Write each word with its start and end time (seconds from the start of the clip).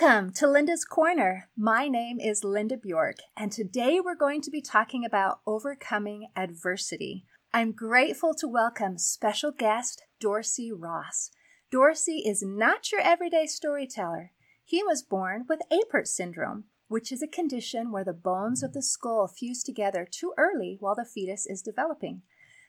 Welcome 0.00 0.32
to 0.34 0.46
Linda's 0.46 0.84
Corner. 0.84 1.48
My 1.56 1.88
name 1.88 2.20
is 2.20 2.44
Linda 2.44 2.76
Bjork, 2.76 3.16
and 3.36 3.50
today 3.50 4.00
we're 4.00 4.14
going 4.14 4.40
to 4.42 4.50
be 4.50 4.60
talking 4.60 5.04
about 5.04 5.40
overcoming 5.44 6.28
adversity. 6.36 7.24
I'm 7.52 7.72
grateful 7.72 8.32
to 8.34 8.46
welcome 8.46 8.98
special 8.98 9.50
guest 9.50 10.02
Dorsey 10.20 10.70
Ross. 10.70 11.30
Dorsey 11.70 12.22
is 12.24 12.44
not 12.44 12.92
your 12.92 13.00
everyday 13.00 13.46
storyteller. 13.46 14.32
He 14.64 14.84
was 14.84 15.02
born 15.02 15.46
with 15.48 15.62
Apert 15.72 16.06
syndrome, 16.06 16.64
which 16.86 17.10
is 17.10 17.22
a 17.22 17.26
condition 17.26 17.90
where 17.90 18.04
the 18.04 18.12
bones 18.12 18.62
of 18.62 18.74
the 18.74 18.82
skull 18.82 19.26
fuse 19.26 19.64
together 19.64 20.06
too 20.08 20.32
early 20.38 20.76
while 20.78 20.94
the 20.94 21.04
fetus 21.04 21.44
is 21.44 21.60
developing. 21.60 22.22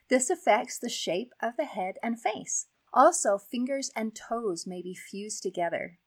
This 0.08 0.30
affects 0.30 0.78
the 0.78 0.88
shape 0.88 1.32
of 1.40 1.56
the 1.56 1.66
head 1.66 1.94
and 2.02 2.20
face. 2.20 2.66
Also, 2.92 3.38
fingers 3.38 3.92
and 3.94 4.16
toes 4.16 4.66
may 4.66 4.82
be 4.82 4.94
fused 4.94 5.44
together. 5.44 5.99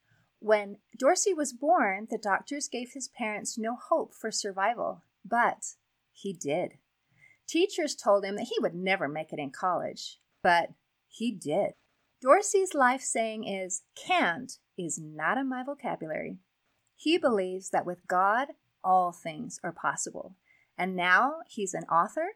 When 0.43 0.79
Dorsey 0.99 1.33
was 1.33 1.53
born, 1.53 2.09
the 2.11 2.17
doctors 2.17 2.67
gave 2.67 2.91
his 2.91 3.07
parents 3.07 3.57
no 3.57 3.77
hope 3.77 4.13
for 4.13 4.29
survival, 4.29 5.01
but 5.23 5.75
he 6.11 6.33
did. 6.33 6.73
Teachers 7.47 7.95
told 7.95 8.25
him 8.25 8.35
that 8.35 8.49
he 8.49 8.57
would 8.59 8.75
never 8.75 9.07
make 9.07 9.31
it 9.31 9.39
in 9.39 9.51
college, 9.51 10.19
but 10.41 10.71
he 11.07 11.31
did. 11.31 11.75
Dorsey's 12.21 12.73
life 12.73 12.99
saying 12.99 13.45
is, 13.45 13.83
can't 13.95 14.57
is 14.77 14.99
not 15.01 15.37
in 15.37 15.47
my 15.47 15.63
vocabulary. 15.63 16.39
He 16.97 17.17
believes 17.17 17.69
that 17.69 17.85
with 17.85 18.05
God, 18.05 18.49
all 18.83 19.13
things 19.13 19.61
are 19.63 19.71
possible. 19.71 20.35
And 20.77 20.93
now 20.93 21.35
he's 21.47 21.73
an 21.73 21.85
author, 21.85 22.31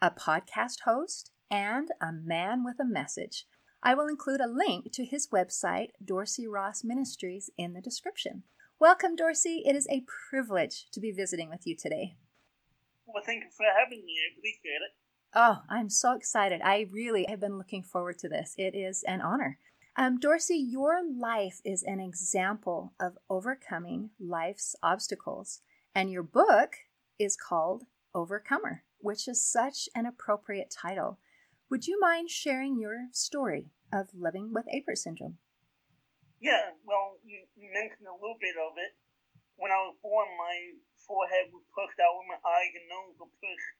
a 0.00 0.12
podcast 0.12 0.82
host, 0.84 1.32
and 1.50 1.88
a 2.00 2.12
man 2.12 2.62
with 2.64 2.78
a 2.78 2.84
message. 2.84 3.46
I 3.82 3.94
will 3.94 4.08
include 4.08 4.40
a 4.40 4.48
link 4.48 4.92
to 4.92 5.04
his 5.04 5.28
website, 5.28 5.90
Dorsey 6.04 6.48
Ross 6.48 6.82
Ministries, 6.82 7.50
in 7.56 7.74
the 7.74 7.80
description. 7.80 8.42
Welcome, 8.80 9.14
Dorsey. 9.14 9.62
It 9.64 9.76
is 9.76 9.86
a 9.88 10.04
privilege 10.30 10.86
to 10.92 11.00
be 11.00 11.12
visiting 11.12 11.48
with 11.48 11.66
you 11.66 11.76
today. 11.76 12.16
Well, 13.06 13.22
thank 13.24 13.44
you 13.44 13.50
for 13.56 13.66
having 13.78 14.04
me. 14.04 14.16
I 14.18 14.36
appreciate 14.36 14.82
it. 14.82 14.94
Oh, 15.34 15.62
I'm 15.68 15.90
so 15.90 16.14
excited. 16.14 16.60
I 16.62 16.88
really 16.90 17.26
have 17.28 17.40
been 17.40 17.58
looking 17.58 17.82
forward 17.82 18.18
to 18.18 18.28
this. 18.28 18.54
It 18.56 18.74
is 18.74 19.04
an 19.06 19.20
honor. 19.20 19.58
Um, 19.96 20.18
Dorsey, 20.18 20.56
your 20.56 21.00
life 21.04 21.60
is 21.64 21.82
an 21.82 22.00
example 22.00 22.94
of 23.00 23.18
overcoming 23.28 24.10
life's 24.20 24.76
obstacles, 24.82 25.60
and 25.94 26.10
your 26.10 26.22
book 26.22 26.76
is 27.18 27.36
called 27.36 27.84
Overcomer, 28.14 28.84
which 29.00 29.28
is 29.28 29.42
such 29.42 29.88
an 29.94 30.06
appropriate 30.06 30.70
title. 30.70 31.18
Would 31.68 31.84
you 31.84 32.00
mind 32.00 32.32
sharing 32.32 32.80
your 32.80 33.12
story 33.12 33.68
of 33.92 34.08
living 34.16 34.56
with 34.56 34.64
Apert 34.72 34.96
syndrome? 34.96 35.36
Yeah, 36.40 36.72
well, 36.80 37.20
you, 37.20 37.44
mentioned 37.60 38.08
a 38.08 38.16
little 38.16 38.40
bit 38.40 38.56
of 38.56 38.72
it. 38.80 38.96
When 39.60 39.68
I 39.68 39.84
was 39.84 40.00
born, 40.00 40.32
my 40.40 40.80
forehead 41.04 41.52
was 41.52 41.68
pushed 41.76 42.00
out 42.00 42.16
with 42.16 42.32
my 42.32 42.40
eyes 42.40 42.72
and 42.72 42.88
nose 42.88 43.20
were 43.20 43.28
pushed 43.36 43.72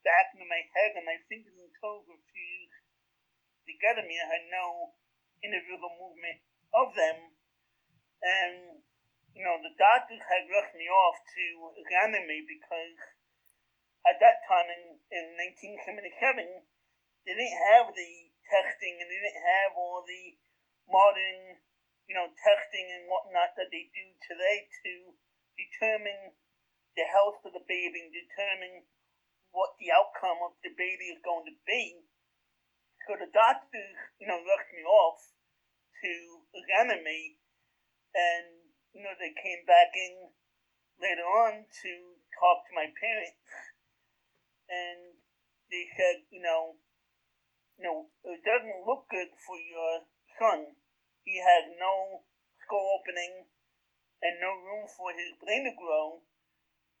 back 0.00 0.32
into 0.32 0.48
my 0.48 0.64
head, 0.72 0.96
and 0.96 1.04
my 1.04 1.20
fingers 1.28 1.60
and 1.60 1.68
toes 1.76 2.08
were 2.08 2.24
fused 2.32 2.80
together. 3.68 4.00
Me, 4.00 4.16
I 4.16 4.24
had 4.24 4.48
no 4.48 4.96
individual 5.44 5.92
movement 6.00 6.40
of 6.72 6.96
them, 6.96 7.36
and 8.24 8.80
you 9.36 9.44
know 9.44 9.60
the 9.60 9.76
doctors 9.76 10.24
had 10.24 10.48
rushed 10.48 10.72
me 10.72 10.88
off 10.88 11.20
to 11.20 11.44
examine 11.84 12.24
me 12.24 12.48
because 12.48 12.96
at 14.08 14.16
that 14.24 14.40
time 14.48 14.72
in, 14.72 14.96
in 15.12 15.36
1977 15.36 16.64
they 17.30 17.38
didn't 17.38 17.62
have 17.78 17.94
the 17.94 18.12
testing 18.42 18.98
and 18.98 19.06
they 19.06 19.20
didn't 19.22 19.46
have 19.46 19.78
all 19.78 20.02
the 20.02 20.34
modern, 20.90 21.62
you 22.10 22.18
know, 22.18 22.26
testing 22.34 22.90
and 22.90 23.06
whatnot 23.06 23.54
that 23.54 23.70
they 23.70 23.86
do 23.94 24.06
today 24.26 24.66
to 24.66 25.14
determine 25.54 26.34
the 26.98 27.06
health 27.06 27.38
of 27.46 27.54
the 27.54 27.62
baby 27.70 28.02
and 28.02 28.10
determine 28.10 28.82
what 29.54 29.78
the 29.78 29.94
outcome 29.94 30.42
of 30.42 30.58
the 30.66 30.74
baby 30.74 31.14
is 31.14 31.22
going 31.22 31.46
to 31.46 31.54
be. 31.62 32.02
So 33.06 33.14
the 33.14 33.30
doctors, 33.30 33.94
you 34.18 34.26
know, 34.26 34.42
rushed 34.42 34.74
me 34.74 34.82
off 34.82 35.22
to 36.02 36.12
examine 36.50 37.06
me, 37.06 37.38
and 38.10 38.74
you 38.90 39.06
know 39.06 39.14
they 39.22 39.30
came 39.38 39.62
back 39.70 39.94
in 39.94 40.34
later 40.98 41.26
on 41.46 41.62
to 41.62 41.92
talk 42.34 42.66
to 42.66 42.74
my 42.74 42.90
parents, 42.90 43.46
and 44.66 45.14
they 45.70 45.86
said, 45.94 46.26
you 46.34 46.42
know, 46.42 46.74
you 47.80 47.88
know, 47.88 48.12
it 48.28 48.44
doesn't 48.44 48.84
look 48.84 49.08
good 49.08 49.32
for 49.40 49.56
your 49.56 50.04
son. 50.36 50.76
He 51.24 51.40
has 51.40 51.64
no 51.80 52.20
skull 52.60 53.00
opening 53.00 53.48
and 54.20 54.36
no 54.36 54.52
room 54.52 54.84
for 54.84 55.16
his 55.16 55.32
brain 55.40 55.64
to 55.64 55.72
grow, 55.72 56.20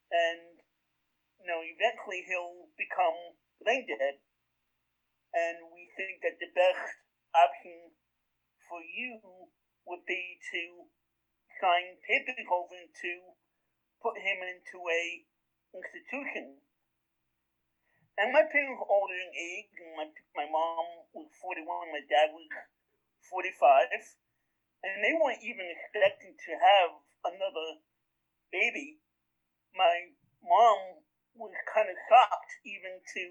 and 0.08 0.56
you 1.36 1.44
know, 1.44 1.60
eventually 1.60 2.24
he'll 2.24 2.72
become 2.80 3.36
brain 3.60 3.84
dead. 3.84 4.24
And 5.36 5.68
we 5.68 5.92
think 6.00 6.24
that 6.24 6.40
the 6.40 6.48
best 6.56 6.96
option 7.36 7.92
for 8.64 8.80
you 8.80 9.20
would 9.84 10.08
be 10.08 10.40
to 10.40 10.88
sign 11.60 12.00
over 12.48 12.80
to 12.88 13.12
put 14.00 14.16
him 14.16 14.40
into 14.40 14.80
a 14.88 15.28
institution 15.76 16.56
and 18.20 18.36
my 18.36 18.44
parents 18.44 18.76
were 18.76 18.92
older 18.92 19.16
in 19.16 19.32
age. 19.32 19.72
And 19.80 19.96
my 19.96 20.06
my 20.36 20.46
mom 20.46 21.08
was 21.16 21.32
forty 21.40 21.64
one. 21.64 21.88
My 21.88 22.04
dad 22.04 22.36
was 22.36 22.44
forty 23.24 23.52
five, 23.56 23.88
and 24.84 25.00
they 25.00 25.16
weren't 25.16 25.40
even 25.40 25.64
expecting 25.64 26.36
to 26.36 26.52
have 26.60 27.00
another 27.24 27.80
baby. 28.52 29.00
My 29.72 30.12
mom 30.44 31.00
was 31.32 31.54
kind 31.72 31.88
of 31.88 31.96
shocked 32.12 32.52
even 32.68 33.00
to 33.00 33.24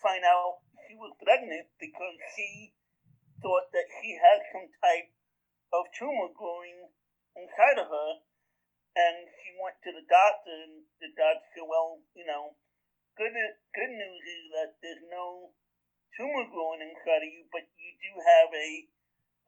find 0.00 0.24
out 0.24 0.64
she 0.88 0.96
was 0.96 1.12
pregnant 1.20 1.68
because 1.76 2.16
she 2.32 2.72
thought 3.44 3.68
that 3.76 3.88
she 4.00 4.16
had 4.16 4.40
some 4.52 4.68
type 4.80 5.12
of 5.72 5.84
tumor 5.92 6.32
growing 6.32 6.88
inside 7.36 7.76
of 7.76 7.92
her. 7.92 8.10
And 8.94 9.26
she 9.26 9.50
went 9.58 9.74
to 9.82 9.90
the 9.90 10.06
doctor, 10.06 10.54
and 10.54 10.86
the 11.02 11.10
doctor 11.18 11.42
said, 11.50 11.66
Well, 11.66 11.98
you 12.14 12.22
know, 12.22 12.54
good 13.14 13.34
good 13.34 13.92
news 13.94 14.24
is 14.26 14.44
that 14.54 14.70
there's 14.82 15.04
no 15.10 15.54
tumor 16.14 16.46
growing 16.50 16.82
inside 16.82 17.22
of 17.22 17.30
you, 17.30 17.46
but 17.50 17.66
you 17.78 17.90
do 18.02 18.12
have 18.18 18.50
a 18.54 18.68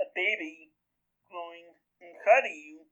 a 0.02 0.06
baby 0.14 0.70
growing 1.30 1.74
inside 1.98 2.46
of 2.46 2.54
you. 2.54 2.86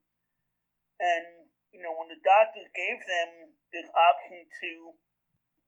And 0.99 1.47
you 1.71 1.83
know, 1.83 1.95
when 1.95 2.11
the 2.11 2.19
doctors 2.23 2.71
gave 2.71 2.99
them 3.03 3.51
this 3.71 3.87
option 3.91 4.47
to 4.47 4.71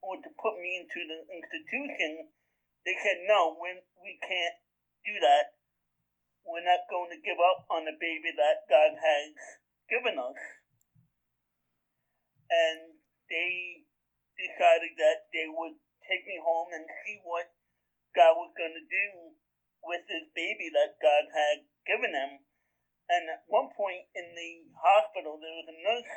or 0.03 0.15
to 0.19 0.29
put 0.39 0.55
me 0.59 0.79
into 0.83 1.03
the 1.03 1.19
institution, 1.27 2.31
they 2.83 2.95
said 2.99 3.23
no, 3.27 3.55
we 3.59 3.79
we 3.99 4.19
can't 4.23 4.57
do 5.03 5.15
that. 5.23 5.55
We're 6.47 6.63
not 6.63 6.87
going 6.87 7.11
to 7.11 7.19
give 7.19 7.39
up 7.43 7.67
on 7.67 7.83
the 7.83 7.95
baby 7.99 8.31
that 8.31 8.63
God 8.71 8.95
has 8.95 9.35
given 9.91 10.15
us. 10.15 10.39
And 12.47 12.95
they 13.27 13.76
decided 14.57 14.97
that 14.97 15.29
they 15.29 15.45
would 15.45 15.77
take 16.01 16.25
me 16.25 16.41
home 16.41 16.73
and 16.73 16.89
see 17.05 17.21
what 17.21 17.45
God 18.17 18.33
was 18.33 18.49
going 18.57 18.73
to 18.73 18.89
do 18.89 19.37
with 19.85 20.01
this 20.09 20.25
baby 20.33 20.73
that 20.73 20.97
God 20.97 21.29
had 21.29 21.69
given 21.85 22.09
them. 22.09 22.41
And 23.05 23.29
at 23.29 23.45
one 23.45 23.69
point 23.77 24.09
in 24.17 24.33
the 24.33 24.65
hospital, 24.73 25.37
there 25.37 25.53
was 25.61 25.69
a 25.69 25.77
nurse 25.77 26.13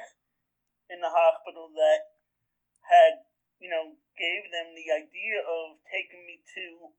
in 0.88 1.04
the 1.04 1.12
hospital 1.12 1.68
that 1.76 2.16
had, 2.88 3.28
you 3.60 3.68
know, 3.68 4.00
gave 4.16 4.48
them 4.48 4.72
the 4.72 4.88
idea 4.88 5.44
of 5.44 5.76
taking 5.84 6.24
me 6.24 6.40
to 6.40 6.96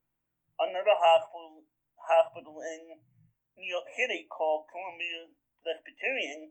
another 0.62 0.94
hospital 0.94 1.66
hospital 1.98 2.62
in 2.62 2.98
New 3.58 3.70
York 3.70 3.90
City 3.98 4.26
called 4.30 4.66
Columbia 4.72 5.30
Presbyterian, 5.62 6.50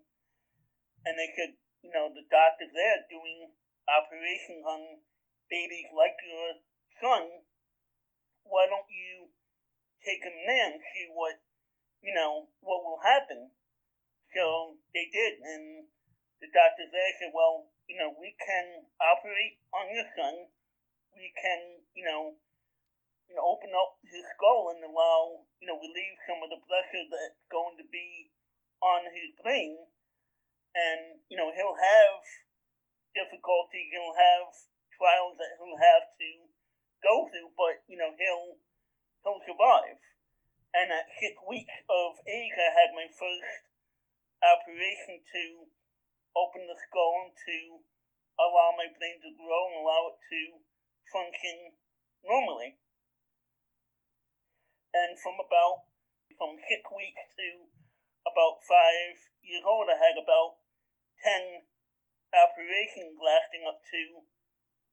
and 1.02 1.14
they 1.19 1.31
said, 1.34 1.58
you 1.82 1.90
know, 1.90 2.06
the 2.12 2.22
doctors 2.31 2.70
there 2.70 3.02
doing 3.10 3.50
operation 3.90 4.62
on 4.62 5.02
babies 5.50 5.90
like 5.90 6.14
your 6.22 6.62
son, 7.02 7.42
why 8.46 8.70
don't 8.70 8.87
you 8.90 9.31
take 10.06 10.22
him 10.22 10.37
there 10.46 10.66
and 10.72 10.81
see 10.94 11.10
what, 11.12 11.42
you 12.00 12.14
know, 12.14 12.48
what 12.62 12.87
will 12.87 13.02
happen? 13.02 13.50
So 14.32 14.78
they 14.94 15.10
did, 15.10 15.42
and 15.42 15.90
the 16.38 16.48
doctors 16.54 16.88
there 16.94 17.12
said, 17.19 17.34
well, 17.34 17.69
you 17.90 17.98
know, 17.98 18.14
we 18.14 18.31
can 18.38 18.87
operate 19.02 19.58
on 19.75 19.90
your 19.90 20.06
son. 20.14 20.46
We 21.10 21.34
can, 21.34 21.82
you 21.98 22.06
know, 22.06 22.38
you 23.26 23.34
know, 23.34 23.46
open 23.46 23.75
up 23.75 23.98
his 24.06 24.22
skull 24.38 24.70
and 24.70 24.82
allow, 24.87 25.42
you 25.58 25.66
know, 25.66 25.78
relieve 25.78 26.19
some 26.31 26.42
of 26.42 26.50
the 26.50 26.62
pressure 26.66 27.06
that's 27.10 27.42
going 27.50 27.75
to 27.82 27.87
be 27.90 28.31
on 28.82 29.10
his 29.10 29.34
brain. 29.42 29.78
And, 30.75 31.19
you 31.26 31.34
know, 31.34 31.50
he'll 31.50 31.75
have 31.75 32.22
difficulty 33.14 33.90
he'll 33.90 34.16
have, 34.16 34.48
trials 34.94 35.36
that 35.40 35.56
he'll 35.58 35.80
have 35.80 36.06
to 36.18 36.30
go 37.02 37.28
through, 37.28 37.50
but 37.56 37.82
you 37.88 37.96
know 37.96 38.12
he'll 38.14 38.60
he'll 39.24 39.42
survive. 39.44 39.98
And 40.70 40.94
at 40.94 41.10
six 41.18 41.34
weeks 41.50 41.74
of 41.90 42.22
age, 42.30 42.54
I 42.54 42.70
had 42.70 42.94
my 42.94 43.10
first 43.10 43.66
operation 44.38 45.18
to 45.18 45.44
open 46.38 46.62
the 46.70 46.78
skull 46.78 47.26
and 47.26 47.34
to 47.34 47.58
allow 48.38 48.72
my 48.78 48.86
brain 48.94 49.18
to 49.18 49.34
grow 49.34 49.62
and 49.74 49.82
allow 49.82 50.14
it 50.14 50.18
to 50.30 50.40
function 51.10 51.74
normally. 52.22 52.78
And 54.94 55.18
from 55.18 55.38
about 55.42 55.90
from 56.38 56.56
six 56.70 56.82
weeks 56.94 57.24
to 57.36 57.48
about 58.24 58.62
five 58.64 59.18
years 59.42 59.66
old, 59.66 59.90
I 59.90 59.98
had 59.98 60.16
about 60.16 60.62
ten 61.20 61.66
operations 62.32 63.18
lasting 63.18 63.66
up 63.66 63.82
to 63.82 64.00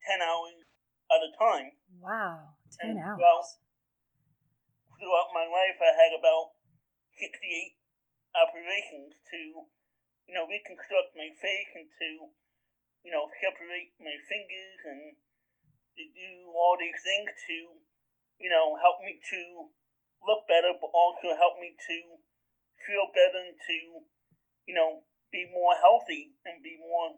ten 0.04 0.22
hours 0.22 0.66
at 1.10 1.24
a 1.24 1.32
time. 1.38 1.72
Wow, 2.02 2.58
ten 2.74 2.96
and 2.96 3.00
hours. 3.00 3.18
Throughout, 3.18 3.48
throughout 4.98 5.30
my 5.38 5.46
life, 5.46 5.78
I 5.80 5.94
had 5.94 6.14
about 6.18 6.58
sixty-eight 7.18 7.78
operations 8.38 9.18
to, 9.34 9.40
you 10.30 10.34
know, 10.34 10.46
reconstruct 10.46 11.18
my 11.18 11.34
face 11.42 11.72
and 11.74 11.90
to, 11.90 12.10
you 13.02 13.12
know, 13.14 13.30
separate 13.42 13.94
my 13.98 14.18
fingers 14.30 14.82
and 14.86 15.18
to 15.98 16.04
do 16.14 16.30
all 16.54 16.78
these 16.78 17.02
things 17.02 17.34
to, 17.50 17.58
you 18.38 18.50
know, 18.54 18.78
help 18.78 19.02
me 19.02 19.18
to 19.18 19.42
look 20.22 20.46
better, 20.46 20.78
but 20.78 20.94
also 20.94 21.34
help 21.34 21.58
me 21.58 21.74
to 21.74 21.98
feel 22.86 23.10
better 23.10 23.42
and 23.50 23.58
to, 23.58 23.78
you 24.70 24.76
know, 24.78 25.02
be 25.34 25.50
more 25.50 25.74
healthy 25.82 26.38
and 26.46 26.62
be 26.62 26.78
more 26.78 27.18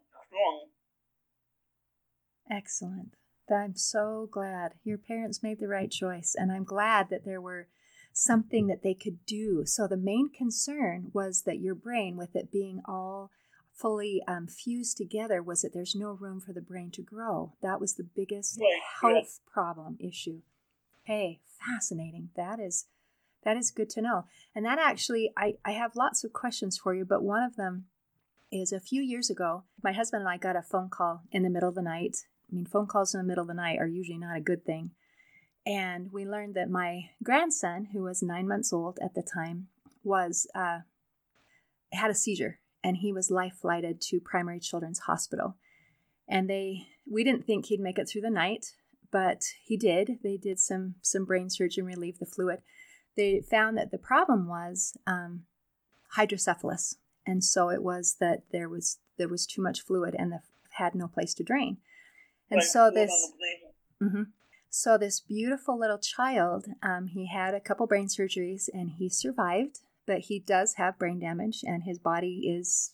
Excellent. 2.50 3.16
I'm 3.52 3.76
so 3.76 4.30
glad 4.32 4.74
your 4.84 4.98
parents 4.98 5.42
made 5.42 5.60
the 5.60 5.68
right 5.68 5.90
choice, 5.90 6.36
and 6.38 6.52
I'm 6.52 6.64
glad 6.64 7.10
that 7.10 7.26
there 7.26 7.42
were 7.42 7.68
something 8.14 8.68
that 8.68 8.84
they 8.84 8.94
could 8.94 9.26
do. 9.26 9.64
So 9.66 9.88
the 9.88 9.98
main 9.98 10.30
concern 10.30 11.12
was 11.14 11.44
that 11.44 11.60
your 11.60 11.76
brain, 11.76 12.18
with 12.18 12.36
it 12.36 12.52
being 12.52 12.82
all 12.86 13.32
fully 13.74 14.22
um, 14.28 14.48
fused 14.48 14.98
together, 14.98 15.42
was 15.42 15.62
that 15.62 15.74
there's 15.74 15.96
no 15.96 16.12
room 16.12 16.40
for 16.40 16.54
the 16.54 16.62
brain 16.62 16.92
to 16.92 17.02
grow. 17.02 17.54
That 17.62 17.80
was 17.80 17.96
the 17.96 18.04
biggest 18.04 18.60
health 19.02 19.40
problem 19.52 19.98
issue. 20.00 20.42
Hey, 21.04 21.40
fascinating. 21.60 22.30
That 22.36 22.60
is 22.60 22.86
that 23.44 23.58
is 23.58 23.72
good 23.72 23.90
to 23.92 24.02
know. 24.02 24.26
And 24.54 24.66
that 24.66 24.80
actually, 24.80 25.32
I, 25.38 25.54
I 25.64 25.72
have 25.72 25.96
lots 25.96 26.24
of 26.24 26.34
questions 26.34 26.78
for 26.78 26.94
you, 26.94 27.06
but 27.06 27.24
one 27.24 27.42
of 27.42 27.56
them 27.56 27.86
is 28.52 28.72
a 28.72 28.80
few 28.80 29.02
years 29.02 29.30
ago, 29.30 29.64
my 29.84 29.92
husband 29.92 30.22
and 30.22 30.30
I 30.30 30.38
got 30.38 30.56
a 30.56 30.62
phone 30.62 30.90
call 30.90 31.22
in 31.32 31.44
the 31.44 31.50
middle 31.50 31.70
of 31.70 31.76
the 31.76 31.82
night. 31.82 32.18
I 32.52 32.56
mean, 32.56 32.66
phone 32.66 32.88
calls 32.88 33.14
in 33.14 33.20
the 33.20 33.28
middle 33.28 33.44
of 33.44 33.48
the 33.48 33.54
night 33.54 33.80
are 33.80 33.88
usually 33.88 34.18
not 34.18 34.38
a 34.38 34.42
good 34.42 34.66
thing. 34.66 34.92
And 35.66 36.12
we 36.12 36.26
learned 36.26 36.56
that 36.56 36.70
my 36.70 37.12
grandson, 37.24 37.90
who 37.94 38.04
was 38.04 38.24
nine 38.24 38.48
months 38.48 38.74
old 38.74 38.98
at 39.02 39.14
the 39.14 39.22
time, 39.22 39.68
was 40.04 40.48
uh, 40.56 40.80
had 41.92 42.10
a 42.10 42.16
seizure, 42.16 42.60
and 42.84 42.98
he 42.98 43.14
was 43.14 43.30
life 43.30 43.54
flighted 43.62 44.02
to 44.02 44.20
Primary 44.20 44.60
Children's 44.60 45.00
Hospital. 45.00 45.58
And 46.28 46.50
they, 46.50 46.88
we 47.10 47.24
didn't 47.24 47.46
think 47.46 47.66
he'd 47.66 47.80
make 47.80 48.00
it 48.00 48.08
through 48.08 48.22
the 48.22 48.30
night, 48.30 48.74
but 49.12 49.44
he 49.64 49.78
did. 49.78 50.20
They 50.24 50.38
did 50.38 50.60
some 50.60 50.96
some 51.02 51.26
brain 51.26 51.50
surgery 51.50 51.82
and 51.82 51.88
relieved 51.88 52.20
the 52.20 52.26
fluid. 52.26 52.62
They 53.16 53.42
found 53.42 53.78
that 53.78 53.92
the 53.92 53.98
problem 53.98 54.48
was 54.48 54.98
um, 55.06 55.44
hydrocephalus, 56.12 56.96
and 57.30 57.44
so 57.44 57.70
it 57.70 57.84
was 57.84 58.18
that 58.20 58.44
there 58.52 58.70
was 58.70 59.00
there 59.18 59.28
was 59.28 59.46
too 59.46 59.62
much 59.62 59.82
fluid 59.82 60.16
and 60.18 60.32
the 60.32 60.40
had 60.72 60.96
no 60.96 61.08
place 61.08 61.34
to 61.36 61.44
drain. 61.44 61.78
And 62.50 62.60
Right, 62.60 62.68
so 62.68 62.90
this. 62.90 63.12
on 63.12 63.32
the 63.32 64.08
brain. 64.08 64.26
hmm 64.26 64.32
So 64.70 64.98
this 64.98 65.20
beautiful 65.20 65.78
little 65.78 65.98
child, 65.98 66.68
um, 66.82 67.08
he 67.08 67.28
had 67.28 67.54
a 67.54 67.60
couple 67.60 67.86
brain 67.88 68.08
surgeries 68.08 68.70
and 68.74 68.92
he 68.92 69.10
survived, 69.10 69.80
but 70.06 70.22
he 70.22 70.40
does 70.40 70.76
have 70.76 71.00
brain 71.00 71.20
damage 71.20 71.64
and 71.64 71.84
his 71.84 72.00
body 72.00 72.50
is 72.58 72.94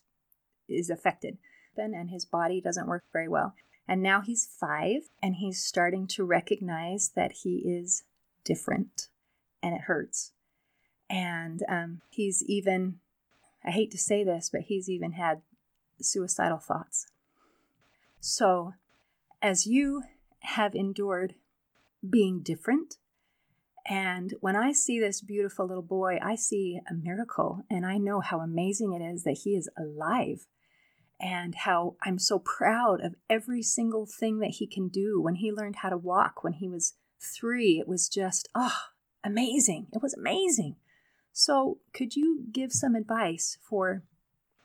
is 0.68 0.90
affected, 0.90 1.38
and 1.78 2.10
his 2.10 2.26
body 2.26 2.60
doesn't 2.60 2.88
work 2.88 3.04
very 3.14 3.28
well. 3.28 3.54
And 3.88 4.02
now 4.02 4.22
he's 4.22 4.50
five, 4.60 5.02
and 5.22 5.36
he's 5.36 5.64
starting 5.64 6.08
to 6.08 6.24
recognize 6.24 7.12
that 7.16 7.32
he 7.44 7.58
is 7.58 8.04
different, 8.44 9.10
and 9.62 9.76
it 9.76 9.82
hurts. 9.82 10.32
And 11.08 11.62
um, 11.70 12.02
he's 12.10 12.44
even, 12.48 13.00
I 13.66 13.72
hate 13.72 13.92
to 13.92 13.98
say 13.98 14.24
this, 14.24 14.50
but 14.52 14.62
he's 14.62 14.90
even 14.90 15.14
had 15.14 15.42
suicidal 16.00 16.60
thoughts. 16.60 17.08
So, 18.20 18.74
as 19.42 19.66
you 19.66 20.04
have 20.40 20.76
endured 20.76 21.36
being 22.08 22.42
different. 22.42 22.96
And 23.88 24.34
when 24.40 24.56
I 24.56 24.72
see 24.72 25.00
this 25.00 25.22
beautiful 25.22 25.68
little 25.68 25.84
boy, 25.84 26.18
I 26.22 26.36
see 26.36 26.80
a 26.90 26.94
miracle, 26.94 27.62
and 27.70 27.86
I 27.86 27.98
know 27.98 28.20
how 28.20 28.40
amazing 28.40 28.94
it 28.94 29.04
is 29.04 29.24
that 29.24 29.40
he 29.44 29.56
is 29.56 29.70
alive, 29.78 30.48
and 31.20 31.56
how 31.56 31.96
I'm 32.02 32.20
so 32.20 32.40
proud 32.40 33.02
of 33.02 33.16
every 33.30 33.62
single 33.62 34.06
thing 34.06 34.40
that 34.40 34.56
he 34.56 34.68
can 34.68 34.88
do. 34.88 35.22
When 35.22 35.36
he 35.36 35.52
learned 35.52 35.78
how 35.78 35.90
to 35.90 35.98
walk 35.98 36.44
when 36.44 36.54
he 36.54 36.68
was 36.68 36.94
three, 37.20 37.80
it 37.80 37.88
was 37.88 38.10
just, 38.10 38.50
oh, 38.56 38.78
amazing. 39.24 39.88
It 39.94 40.02
was 40.02 40.14
amazing. 40.14 40.76
So, 41.38 41.80
could 41.94 42.16
you 42.16 42.46
give 42.50 42.72
some 42.72 42.96
advice 42.96 43.58
for 43.62 44.04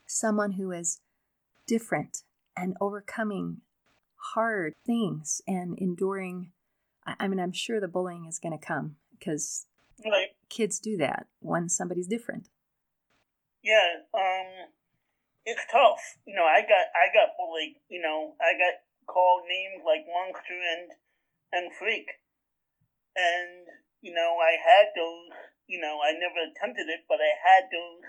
someone 0.07 0.53
who 0.53 0.71
is 0.71 1.01
different 1.67 2.23
and 2.55 2.77
overcoming 2.79 3.59
hard 4.35 4.75
things 4.85 5.41
and 5.45 5.77
enduring? 5.77 6.53
I 7.05 7.27
mean, 7.27 7.41
I'm 7.41 7.51
sure 7.51 7.81
the 7.81 7.89
bullying 7.89 8.25
is 8.25 8.39
going 8.39 8.57
to 8.57 8.65
come 8.65 8.95
because 9.11 9.65
Right. 9.99 10.29
kids 10.47 10.79
do 10.79 10.95
that 10.95 11.27
when 11.41 11.67
somebody's 11.67 12.07
different. 12.07 12.47
Yeah, 13.61 14.07
um, 14.13 14.71
it's 15.45 15.65
tough. 15.69 15.99
You 16.25 16.35
know, 16.37 16.45
I 16.45 16.61
got 16.61 16.87
I 16.95 17.11
got 17.13 17.35
bullied. 17.37 17.75
You 17.89 18.01
know, 18.01 18.35
I 18.39 18.53
got 18.53 18.79
called 19.13 19.43
names 19.45 19.83
like 19.85 20.07
monster 20.07 20.55
and 20.55 20.91
and 21.51 21.75
freak, 21.75 22.07
and 23.17 23.67
you 23.99 24.13
know, 24.13 24.37
I 24.39 24.55
had 24.55 24.87
those. 24.95 25.35
You 25.67 25.79
know, 25.79 26.01
I 26.03 26.11
never 26.13 26.41
attempted 26.45 26.89
it, 26.89 27.05
but 27.07 27.21
I 27.21 27.33
had 27.37 27.71
those 27.71 28.03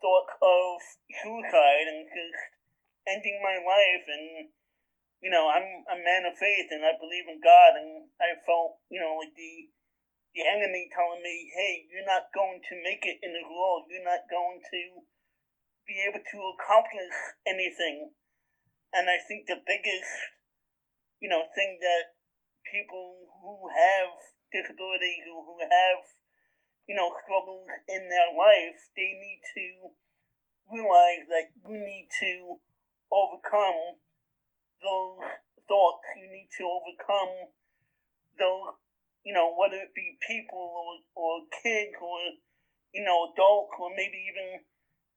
thoughts 0.00 0.32
of 0.40 0.80
suicide 1.22 1.86
and 1.88 2.08
just 2.08 2.40
ending 3.06 3.40
my 3.42 3.60
life. 3.60 4.06
And 4.08 4.48
you 5.20 5.28
know, 5.28 5.52
I'm 5.52 5.84
a 5.84 5.98
man 6.00 6.24
of 6.24 6.40
faith, 6.40 6.72
and 6.72 6.80
I 6.80 6.96
believe 6.96 7.28
in 7.28 7.44
God, 7.44 7.76
and 7.76 8.08
I 8.16 8.40
felt, 8.48 8.80
you 8.88 9.00
know, 9.00 9.20
like 9.20 9.36
the 9.36 9.68
the 10.32 10.46
enemy 10.46 10.88
telling 10.94 11.20
me, 11.20 11.52
"Hey, 11.52 11.84
you're 11.90 12.08
not 12.08 12.32
going 12.32 12.62
to 12.62 12.74
make 12.80 13.04
it 13.04 13.20
in 13.20 13.34
this 13.34 13.44
world. 13.44 13.90
You're 13.90 14.06
not 14.06 14.30
going 14.30 14.62
to 14.62 14.82
be 15.84 16.00
able 16.08 16.24
to 16.24 16.38
accomplish 16.56 17.16
anything." 17.44 18.14
And 18.94 19.10
I 19.10 19.18
think 19.18 19.46
the 19.46 19.60
biggest, 19.60 20.10
you 21.20 21.28
know, 21.28 21.44
thing 21.54 21.78
that 21.82 22.16
people 22.64 23.28
who 23.42 23.68
have 23.68 24.16
disabilities 24.50 25.26
or 25.28 25.44
who 25.44 25.60
have, 25.60 26.00
you 26.90 26.98
know, 26.98 27.14
struggles 27.22 27.70
in 27.86 28.10
their 28.10 28.34
life, 28.34 28.90
they 28.98 29.14
need 29.14 29.38
to 29.54 29.94
realize 30.74 31.22
that 31.30 31.54
you 31.62 31.78
need 31.78 32.10
to 32.18 32.58
overcome 33.14 33.94
those 34.82 35.22
thoughts. 35.70 36.02
You 36.18 36.26
need 36.34 36.50
to 36.58 36.66
overcome 36.66 37.54
those 38.34 38.74
you 39.24 39.36
know, 39.36 39.52
whether 39.52 39.76
it 39.76 39.92
be 39.94 40.16
people 40.24 40.58
or, 40.58 41.04
or 41.12 41.32
kids 41.62 41.92
or, 42.00 42.18
you 42.92 43.04
know, 43.04 43.28
adults 43.32 43.76
or 43.76 43.92
maybe 43.92 44.16
even, 44.32 44.64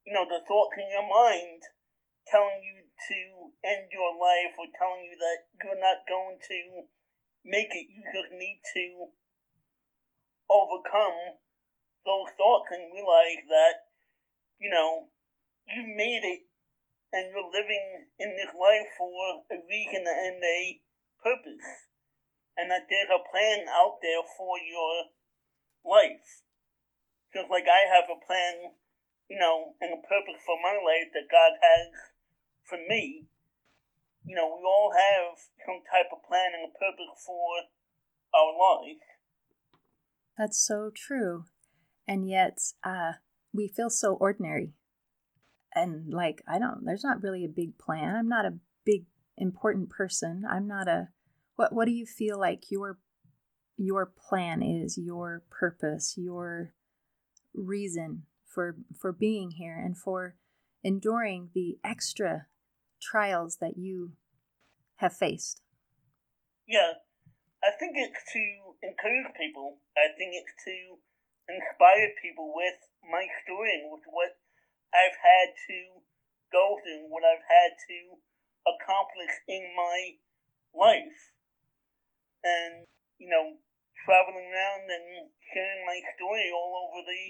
you 0.03 0.11
know, 0.11 0.27
the 0.27 0.43
thoughts 0.43 0.75
in 0.75 0.91
your 0.91 1.07
mind 1.07 1.63
telling 2.27 2.59
you 2.59 2.83
to 2.83 3.17
end 3.63 3.87
your 3.91 4.11
life 4.15 4.51
or 4.59 4.67
telling 4.75 5.07
you 5.07 5.15
that 5.15 5.47
you're 5.63 5.79
not 5.79 6.03
going 6.07 6.35
to 6.35 6.59
make 7.47 7.71
it. 7.71 7.87
You 7.87 8.03
just 8.11 8.31
need 8.35 8.59
to 8.75 9.07
overcome 10.51 11.39
those 12.05 12.31
thoughts 12.35 12.69
and 12.71 12.93
realize 12.93 13.43
that, 13.47 13.87
you 14.59 14.69
know, 14.69 15.07
you 15.67 15.83
made 15.95 16.23
it 16.23 16.43
and 17.13 17.31
you're 17.31 17.51
living 17.51 18.09
in 18.19 18.35
this 18.35 18.51
life 18.57 18.89
for 18.97 19.45
a 19.51 19.57
reason 19.69 20.03
and 20.03 20.43
a 20.43 20.81
purpose 21.21 21.87
and 22.57 22.69
that 22.69 22.85
there's 22.89 23.13
a 23.13 23.25
plan 23.29 23.65
out 23.69 23.97
there 24.01 24.21
for 24.37 24.57
your 24.61 25.13
life. 25.85 26.45
Just 27.33 27.49
like 27.49 27.65
I 27.65 27.89
have 27.89 28.09
a 28.09 28.19
plan, 28.21 28.77
you 29.29 29.39
know, 29.39 29.73
and 29.81 29.93
a 29.93 30.01
purpose 30.05 30.41
for 30.45 30.57
my 30.61 30.77
life 30.77 31.09
that 31.17 31.31
God 31.33 31.57
has 31.57 31.89
for 32.65 32.77
me. 32.77 33.25
You 34.25 34.35
know, 34.35 34.47
we 34.47 34.61
all 34.63 34.93
have 34.93 35.35
some 35.65 35.81
type 35.89 36.13
of 36.13 36.23
plan 36.29 36.53
and 36.53 36.69
a 36.69 36.73
purpose 36.77 37.13
for 37.25 37.67
our 38.33 38.53
life. 38.53 39.01
That's 40.37 40.57
so 40.57 40.91
true. 40.93 41.45
And 42.07 42.27
yet, 42.27 42.59
uh, 42.83 43.13
we 43.53 43.67
feel 43.67 43.89
so 43.89 44.13
ordinary. 44.15 44.73
And 45.75 46.13
like, 46.13 46.41
I 46.47 46.59
don't, 46.59 46.85
there's 46.85 47.03
not 47.03 47.23
really 47.23 47.45
a 47.45 47.49
big 47.49 47.77
plan. 47.77 48.15
I'm 48.15 48.27
not 48.27 48.45
a 48.45 48.57
big, 48.85 49.05
important 49.37 49.89
person. 49.89 50.43
I'm 50.49 50.67
not 50.67 50.87
a, 50.87 51.09
what, 51.55 51.73
what 51.73 51.85
do 51.85 51.91
you 51.91 52.05
feel 52.05 52.39
like 52.39 52.69
your, 52.69 52.99
your 53.77 54.05
plan 54.05 54.61
is, 54.61 54.97
your 54.97 55.43
purpose, 55.49 56.15
your 56.17 56.73
reason 57.53 58.23
for, 58.45 58.77
for 58.99 59.11
being 59.11 59.51
here 59.51 59.77
and 59.77 59.97
for 59.97 60.35
enduring 60.83 61.49
the 61.53 61.77
extra 61.83 62.47
trials 63.01 63.57
that 63.61 63.77
you 63.77 64.13
have 64.97 65.13
faced? 65.13 65.61
Yeah, 66.67 66.93
I 67.63 67.71
think 67.79 67.93
it's 67.95 68.31
to 68.33 68.87
encourage 68.87 69.33
people. 69.37 69.77
I 69.97 70.15
think 70.17 70.33
it's 70.33 70.63
to 70.65 70.97
inspire 71.49 72.15
people 72.21 72.53
with 72.55 72.79
my 73.03 73.27
story 73.43 73.83
and 73.83 73.91
with 73.91 74.05
what 74.07 74.39
I've 74.93 75.17
had 75.17 75.55
to 75.69 75.77
go 76.51 76.77
through, 76.79 77.09
what 77.09 77.25
I've 77.25 77.43
had 77.43 77.73
to 77.75 77.99
accomplish 78.63 79.33
in 79.49 79.73
my 79.75 80.21
life. 80.71 81.33
And, 82.43 82.87
you 83.17 83.27
know, 83.27 83.57
traveling 84.03 84.51
around 84.51 84.87
and 84.91 85.31
sharing 85.51 85.83
my 85.87 85.99
story 86.15 86.51
all 86.51 86.91
over 86.91 87.01
the 87.07 87.25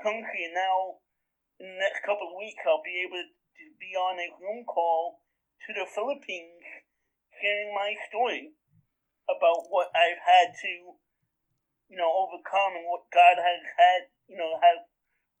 country. 0.00 0.48
And 0.48 0.56
now, 0.56 1.00
in 1.60 1.76
the 1.76 1.80
next 1.80 2.04
couple 2.04 2.32
of 2.32 2.40
weeks, 2.40 2.60
I'll 2.64 2.84
be 2.84 3.04
able 3.04 3.20
to 3.20 3.64
be 3.80 3.92
on 3.96 4.16
a 4.20 4.32
Zoom 4.40 4.64
call 4.64 5.20
to 5.68 5.70
the 5.72 5.88
Philippines 5.88 6.64
sharing 7.40 7.72
my 7.76 7.92
story 8.08 8.56
about 9.28 9.68
what 9.68 9.92
I've 9.92 10.22
had 10.22 10.54
to, 10.54 10.96
you 11.88 11.96
know, 11.96 12.10
overcome 12.10 12.74
and 12.76 12.86
what 12.86 13.06
God 13.14 13.38
has 13.38 13.62
had, 13.78 14.00
you 14.26 14.36
know, 14.36 14.58
has 14.58 14.82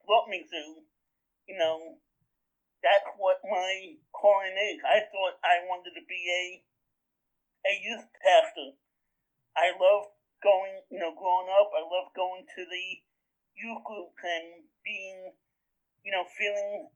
brought 0.06 0.30
me 0.30 0.46
through. 0.46 0.86
You 1.46 1.58
know, 1.58 1.98
that's 2.82 3.06
what 3.18 3.42
my 3.46 3.98
calling 4.14 4.54
is. 4.54 4.82
I 4.82 5.06
thought 5.10 5.38
I 5.42 5.66
wanted 5.66 5.94
to 5.98 6.04
be 6.06 6.22
a 6.26 6.44
a 7.66 7.74
youth 7.82 8.06
pastor. 8.22 8.78
I 9.58 9.74
love 9.74 10.14
going, 10.42 10.78
you 10.90 11.02
know, 11.02 11.10
growing 11.14 11.50
up. 11.50 11.74
I 11.74 11.82
love 11.82 12.14
going 12.14 12.46
to 12.46 12.62
the 12.62 12.86
youth 13.58 13.82
group 13.82 14.14
and 14.22 14.62
being, 14.86 15.34
you 16.06 16.12
know, 16.14 16.22
feeling 16.38 16.86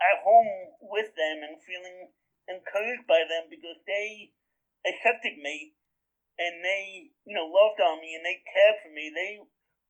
at 0.00 0.24
home 0.24 0.72
with 0.80 1.12
them 1.16 1.44
and 1.44 1.60
feeling 1.60 2.08
encouraged 2.48 3.04
by 3.04 3.24
them 3.28 3.52
because 3.52 3.76
they 3.84 4.32
accepted 4.88 5.36
me 5.40 5.75
and 6.36 6.60
they, 6.60 7.12
you 7.24 7.34
know, 7.34 7.48
loved 7.48 7.80
on 7.80 8.00
me 8.00 8.14
and 8.14 8.24
they 8.24 8.44
cared 8.44 8.78
for 8.84 8.92
me. 8.92 9.08
They 9.12 9.40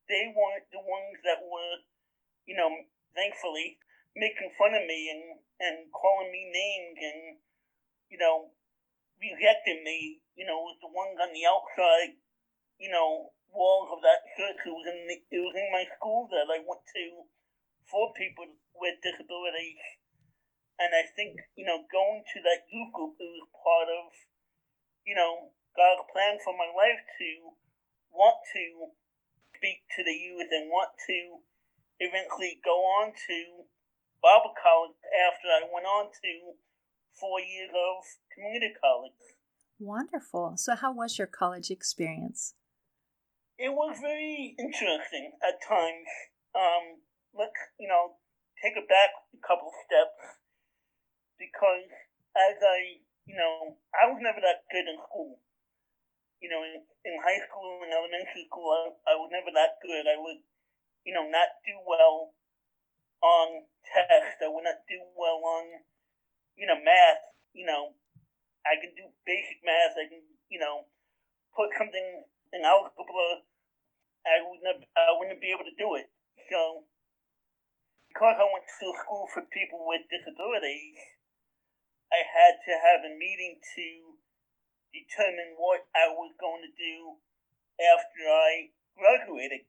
they 0.07 0.31
weren't 0.31 0.71
the 0.71 0.83
ones 0.83 1.19
that 1.26 1.43
were, 1.43 1.83
you 2.47 2.55
know, 2.55 2.71
thankfully 3.15 3.79
making 4.17 4.55
fun 4.57 4.73
of 4.73 4.87
me 4.88 5.12
and, 5.12 5.25
and 5.61 5.76
calling 5.93 6.33
me 6.33 6.49
names 6.49 6.99
and, 7.03 7.21
you 8.09 8.17
know, 8.17 8.55
rejecting 9.21 9.85
me, 9.85 10.25
you 10.38 10.49
know, 10.49 10.57
was 10.65 10.81
the 10.81 10.88
ones 10.88 11.21
on 11.21 11.35
the 11.37 11.45
outside, 11.45 12.17
you 12.81 12.88
know, 12.88 13.35
walls 13.53 13.93
of 13.93 14.00
that 14.00 14.25
church. 14.38 14.57
It 14.65 14.73
was 14.73 14.88
in 14.88 14.99
the, 15.05 15.17
it 15.21 15.43
was 15.45 15.57
in 15.59 15.69
my 15.69 15.85
school 15.97 16.31
that 16.33 16.49
I 16.49 16.65
went 16.65 16.81
to 16.81 17.05
for 17.91 18.15
people 18.17 18.49
with 18.73 19.03
disabilities. 19.05 19.83
And 20.76 20.93
I 20.93 21.09
think, 21.17 21.41
you 21.57 21.65
know, 21.65 21.85
going 21.88 22.21
to 22.21 22.38
that 22.45 22.69
youth 22.69 22.93
group 22.93 23.17
it 23.17 23.33
was 23.33 23.49
part 23.53 23.88
of, 23.88 24.12
you 25.09 25.17
know, 25.17 25.56
God's 25.76 26.09
plan 26.09 26.40
for 26.40 26.56
my 26.56 26.73
life 26.73 27.04
to 27.21 27.28
want 28.09 28.40
to 28.56 28.97
speak 29.52 29.85
to 29.97 30.00
the 30.02 30.16
youth 30.16 30.49
and 30.50 30.73
want 30.73 30.97
to 31.06 31.45
eventually 32.00 32.61
go 32.64 32.80
on 33.00 33.12
to 33.12 33.68
Bible 34.25 34.56
college 34.56 34.97
after 35.12 35.49
I 35.49 35.68
went 35.68 35.87
on 35.87 36.09
to 36.09 36.33
four 37.12 37.40
years 37.40 37.71
of 37.73 38.04
community 38.33 38.73
college. 38.80 39.21
Wonderful. 39.78 40.56
So, 40.56 40.75
how 40.75 40.92
was 40.92 41.18
your 41.18 41.28
college 41.28 41.71
experience? 41.71 42.54
It 43.59 43.73
was 43.73 43.97
very 44.00 44.56
interesting 44.59 45.33
at 45.45 45.61
times. 45.61 46.09
Um, 46.56 47.04
let's, 47.33 47.56
you 47.80 47.88
know, 47.88 48.16
take 48.64 48.76
it 48.76 48.88
back 48.88 49.12
a 49.33 49.40
couple 49.40 49.73
steps 49.85 50.40
because 51.37 51.88
as 52.37 52.56
I, 52.61 53.04
you 53.25 53.37
know, 53.37 53.76
I 53.92 54.09
was 54.09 54.21
never 54.21 54.40
that 54.40 54.64
good 54.73 54.88
in 54.88 54.97
school 55.09 55.40
you 56.40 56.49
know, 56.52 56.61
in, 56.62 56.85
in 57.05 57.14
high 57.25 57.40
school 57.49 57.81
and 57.81 57.93
elementary 57.93 58.45
school, 58.49 58.69
I, 58.73 59.12
I 59.12 59.14
was 59.16 59.33
never 59.33 59.49
that 59.57 59.81
good. 59.81 60.05
I 60.05 60.21
would, 60.21 60.40
you 61.05 61.16
know, 61.16 61.25
not 61.28 61.49
do 61.64 61.76
well 61.85 62.37
on 63.25 63.64
tests. 63.85 64.43
I 64.45 64.49
would 64.52 64.64
not 64.69 64.85
do 64.85 65.00
well 65.16 65.40
on, 65.40 65.81
you 66.57 66.69
know, 66.69 66.76
math. 66.81 67.25
You 67.57 67.64
know, 67.64 67.97
I 68.69 68.76
can 68.76 68.93
do 68.93 69.09
basic 69.25 69.64
math. 69.64 69.97
I 69.97 70.12
can, 70.12 70.23
you 70.52 70.61
know, 70.61 70.85
put 71.57 71.73
something 71.81 72.25
in 72.52 72.61
algebra. 72.64 73.47
I 74.26 74.43
would 74.43 74.61
never, 74.61 74.83
I 74.99 75.14
wouldn't 75.16 75.40
be 75.40 75.55
able 75.55 75.64
to 75.64 75.78
do 75.81 75.97
it. 75.97 76.11
So, 76.50 76.85
because 78.11 78.37
I 78.37 78.47
went 78.49 78.66
to 78.66 78.88
school 79.00 79.25
for 79.33 79.47
people 79.55 79.87
with 79.87 80.05
disabilities, 80.11 80.99
I 82.12 82.23
had 82.23 82.59
to 82.64 82.73
have 82.75 83.00
a 83.07 83.12
meeting 83.14 83.59
to 83.59 84.16
determine 84.97 85.61
what 85.61 85.85
I 85.93 86.09
was 86.09 86.33
going 86.41 86.65
to 86.65 86.73
do 86.73 87.21
after 87.76 88.23
I 88.25 88.73
graduated. 88.97 89.69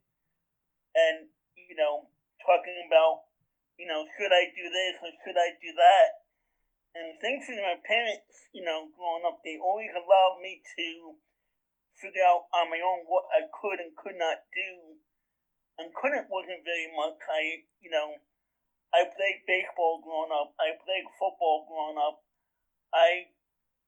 And, 0.96 1.27
you 1.60 1.75
know, 1.75 2.07
talking 2.39 2.79
about, 2.88 3.27
you 3.75 3.86
know, 3.86 4.07
should 4.15 4.31
I 4.31 4.48
do 4.55 4.65
this 4.72 4.96
or 5.03 5.12
should 5.22 5.36
I 5.36 5.60
do 5.60 5.72
that? 5.75 6.10
And 6.98 7.19
thankfully, 7.22 7.62
my 7.62 7.77
parents, 7.84 8.50
you 8.55 8.63
know, 8.63 8.89
growing 8.96 9.27
up, 9.27 9.43
they 9.46 9.60
always 9.62 9.93
allowed 9.93 10.41
me 10.41 10.63
to 10.63 10.88
figure 11.93 12.25
out 12.25 12.50
on 12.55 12.74
my 12.74 12.81
own 12.81 13.05
what 13.05 13.29
I 13.29 13.46
could 13.53 13.77
and 13.77 13.93
could 13.93 14.17
not 14.17 14.48
do. 14.50 14.98
And 15.77 15.93
couldn't 15.93 16.25
wasn't 16.34 16.65
very 16.65 16.89
much. 16.89 17.22
I, 17.29 17.69
you 17.86 17.93
know, 17.93 18.17
I 18.89 19.05
played 19.13 19.46
baseball 19.46 20.01
growing 20.01 20.34
up. 20.34 20.57
I 20.57 20.74
played 20.81 21.05
football 21.22 21.69
growing 21.69 22.01
up. 22.01 22.25
I 22.89 23.29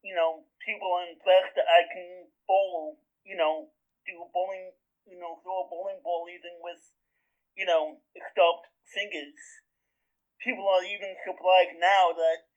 you 0.02 0.16
know, 0.16 0.48
people 0.64 0.90
impressed 1.04 1.56
that 1.60 1.68
I 1.68 1.88
can 1.92 2.32
bowl, 2.48 3.00
you 3.24 3.36
know, 3.36 3.72
do 4.08 4.16
bowling, 4.32 4.72
you 5.06 5.20
know, 5.20 5.40
throw 5.44 5.66
a 5.66 5.70
bowling 5.70 6.00
ball 6.04 6.26
even 6.32 6.60
with, 6.64 6.80
you 7.56 7.66
know, 7.66 8.00
stopped 8.32 8.72
fingers. 8.88 9.38
People 10.40 10.64
are 10.72 10.86
even 10.88 11.20
surprised 11.28 11.76
now 11.78 12.16
that 12.16 12.48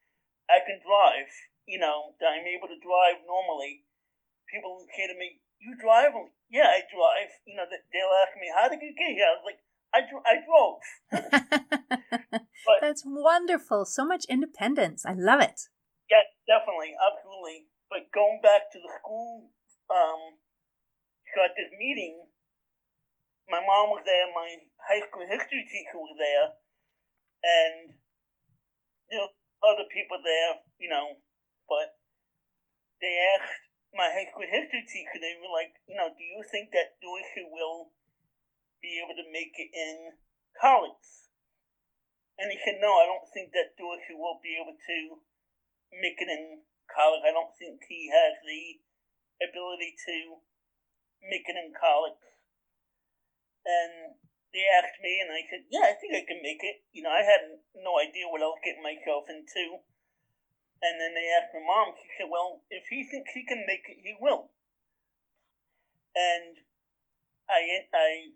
I 0.46 0.62
can 0.62 0.78
drive, 0.82 1.30
you 1.66 1.82
know, 1.82 2.14
that 2.22 2.30
I'm 2.30 2.46
able 2.46 2.70
to 2.70 2.78
drive 2.78 3.26
normally. 3.26 3.86
People 4.46 4.86
say 4.94 5.10
to 5.10 5.18
me, 5.18 5.42
you 5.58 5.74
drive? 5.78 6.14
yeah, 6.50 6.68
I 6.68 6.84
drive. 6.86 7.32
You 7.46 7.56
know, 7.56 7.64
they'll 7.66 8.18
ask 8.22 8.36
me, 8.38 8.52
how 8.54 8.68
did 8.68 8.82
you 8.82 8.94
get 8.94 9.16
here? 9.16 9.26
I 9.26 9.34
was 9.40 9.46
like, 9.46 9.60
I, 9.94 10.00
I 10.26 10.34
drove. 10.44 10.80
but, 12.66 12.78
That's 12.80 13.02
wonderful. 13.04 13.84
So 13.84 14.04
much 14.04 14.24
independence. 14.28 15.04
I 15.06 15.14
love 15.14 15.40
it. 15.40 15.68
Yeah, 16.12 16.28
definitely, 16.44 16.92
absolutely. 17.00 17.64
But 17.88 18.12
going 18.12 18.40
back 18.44 18.68
to 18.72 18.78
the 18.78 18.92
school, 19.00 19.48
um, 19.88 20.36
so 21.32 21.40
at 21.40 21.56
this 21.56 21.72
meeting, 21.80 22.28
my 23.48 23.60
mom 23.64 23.96
was 23.96 24.04
there, 24.04 24.28
my 24.36 24.60
high 24.76 25.00
school 25.08 25.24
history 25.24 25.64
teacher 25.72 25.96
was 25.96 26.12
there, 26.20 26.46
and 27.44 27.96
you 29.10 29.16
know 29.16 29.28
other 29.64 29.88
people 29.88 30.20
there, 30.20 30.60
you 30.78 30.90
know, 30.92 31.16
but 31.68 31.96
they 33.00 33.16
asked 33.32 33.64
my 33.94 34.12
high 34.12 34.28
school 34.28 34.44
history 34.44 34.84
teacher, 34.84 35.16
they 35.20 35.36
were 35.40 35.52
like, 35.52 35.72
you 35.88 35.96
know, 35.96 36.12
do 36.12 36.24
you 36.24 36.44
think 36.52 36.72
that 36.72 37.00
Dorsey 37.00 37.48
will 37.48 37.92
be 38.84 39.00
able 39.00 39.16
to 39.16 39.26
make 39.32 39.52
it 39.56 39.70
in 39.72 40.12
college? 40.60 41.08
And 42.38 42.50
he 42.52 42.58
said, 42.64 42.80
no, 42.80 42.92
I 43.00 43.06
don't 43.06 43.28
think 43.32 43.52
that 43.52 43.76
Dorsey 43.80 44.16
will 44.16 44.40
be 44.42 44.56
able 44.60 44.76
to 44.76 44.98
make 45.92 46.20
it 46.20 46.28
in 46.28 46.64
college. 46.88 47.24
I 47.24 47.32
don't 47.32 47.52
think 47.56 47.84
he 47.88 48.08
has 48.08 48.40
the 48.44 48.80
ability 49.44 49.96
to 50.08 50.16
make 51.24 51.46
it 51.48 51.56
in 51.56 51.72
college. 51.76 52.20
And 53.64 54.18
they 54.52 54.68
asked 54.68 55.00
me, 55.00 55.20
and 55.20 55.32
I 55.32 55.46
said, 55.48 55.64
"Yeah, 55.70 55.88
I 55.88 55.94
think 55.96 56.14
I 56.14 56.24
can 56.26 56.42
make 56.42 56.62
it." 56.62 56.84
You 56.92 57.02
know, 57.02 57.14
I 57.14 57.22
had 57.22 57.60
no 57.74 57.98
idea 57.98 58.28
what 58.28 58.42
I 58.42 58.52
was 58.52 58.60
getting 58.64 58.82
myself 58.82 59.28
into. 59.28 59.80
And 60.82 61.00
then 61.00 61.14
they 61.14 61.30
asked 61.30 61.54
my 61.54 61.60
mom. 61.60 61.94
She 61.96 62.10
said, 62.18 62.28
"Well, 62.28 62.64
if 62.68 62.88
he 62.88 63.04
thinks 63.04 63.32
he 63.32 63.44
can 63.44 63.64
make 63.66 63.88
it, 63.88 64.02
he 64.02 64.14
will." 64.18 64.50
And 66.14 66.58
I 67.48 67.86
I 67.94 68.32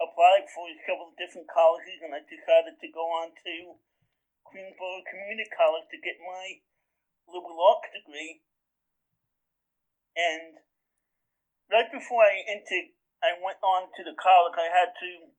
applied 0.00 0.48
for 0.48 0.68
several 0.86 1.12
different 1.18 1.48
colleges, 1.48 2.00
and 2.00 2.14
I 2.14 2.20
decided 2.20 2.80
to 2.80 2.88
go 2.88 3.10
on 3.10 3.34
to 3.34 3.78
Queensborough 4.44 5.04
Community 5.04 5.50
College 5.50 5.88
to 5.90 5.98
get 5.98 6.18
my 6.20 6.62
liberal 7.30 7.58
arts 7.62 7.90
degree. 7.94 8.42
And 10.18 10.58
right 11.70 11.90
before 11.90 12.26
I 12.26 12.42
entered, 12.44 12.92
I 13.22 13.38
went 13.38 13.62
on 13.62 13.94
to 13.94 14.02
the 14.02 14.16
college. 14.18 14.58
I 14.58 14.68
had 14.68 14.90
to. 14.92 15.30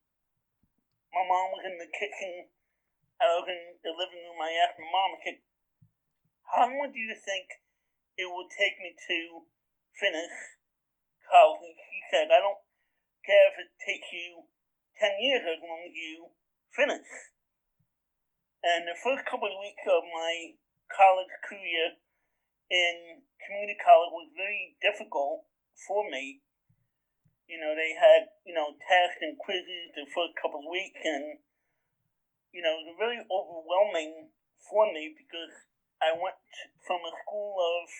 My 1.12 1.28
mom 1.28 1.52
was 1.52 1.68
in 1.68 1.76
the 1.76 1.92
kitchen. 1.92 2.48
I 3.20 3.38
was 3.38 3.46
in 3.52 3.78
the 3.84 3.94
living 3.94 4.24
room. 4.26 4.42
I 4.42 4.56
asked 4.64 4.80
my 4.80 4.90
mom, 4.90 5.14
I 5.14 5.20
said, 5.22 5.40
How 6.48 6.66
long 6.66 6.90
do 6.90 6.98
you 6.98 7.14
think 7.14 7.62
it 8.18 8.26
will 8.26 8.48
take 8.50 8.80
me 8.80 8.96
to 8.96 9.46
finish 9.94 10.34
college? 11.28 11.62
And 11.68 11.78
she 11.78 12.00
said, 12.10 12.28
I 12.32 12.40
don't 12.40 12.64
care 13.28 13.46
if 13.54 13.62
it 13.62 13.72
takes 13.78 14.10
you 14.10 14.48
10 14.98 15.22
years 15.22 15.44
as 15.46 15.62
long 15.62 15.86
as 15.86 15.94
you 15.94 16.34
finish. 16.74 17.10
And 18.62 18.86
the 18.86 18.98
first 18.98 19.26
couple 19.26 19.50
of 19.50 19.58
weeks 19.58 19.86
of 19.90 20.06
my 20.06 20.54
college 20.92 21.32
career 21.44 21.98
in 22.72 23.24
community 23.44 23.76
college 23.80 24.12
was 24.12 24.30
very 24.36 24.78
difficult 24.80 25.48
for 25.88 26.08
me. 26.08 26.44
You 27.48 27.60
know, 27.60 27.76
they 27.76 27.92
had, 27.98 28.32
you 28.48 28.56
know, 28.56 28.80
tests 28.80 29.20
and 29.20 29.36
quizzes 29.36 29.92
the 29.92 30.08
first 30.08 30.40
couple 30.40 30.64
of 30.64 30.72
weeks, 30.72 31.04
and, 31.04 31.44
you 32.56 32.64
know, 32.64 32.80
it 32.80 32.88
was 32.88 33.00
very 33.00 33.20
overwhelming 33.28 34.32
for 34.64 34.88
me 34.88 35.12
because 35.12 35.52
I 36.00 36.16
went 36.16 36.40
from 36.88 37.04
a 37.04 37.14
school 37.26 37.60
of, 37.60 37.92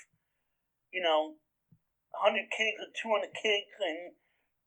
you 0.96 1.04
know, 1.04 1.36
100 2.16 2.48
kids 2.48 2.80
or 2.80 2.90
200 2.96 3.32
kids 3.36 3.72
and 3.84 4.16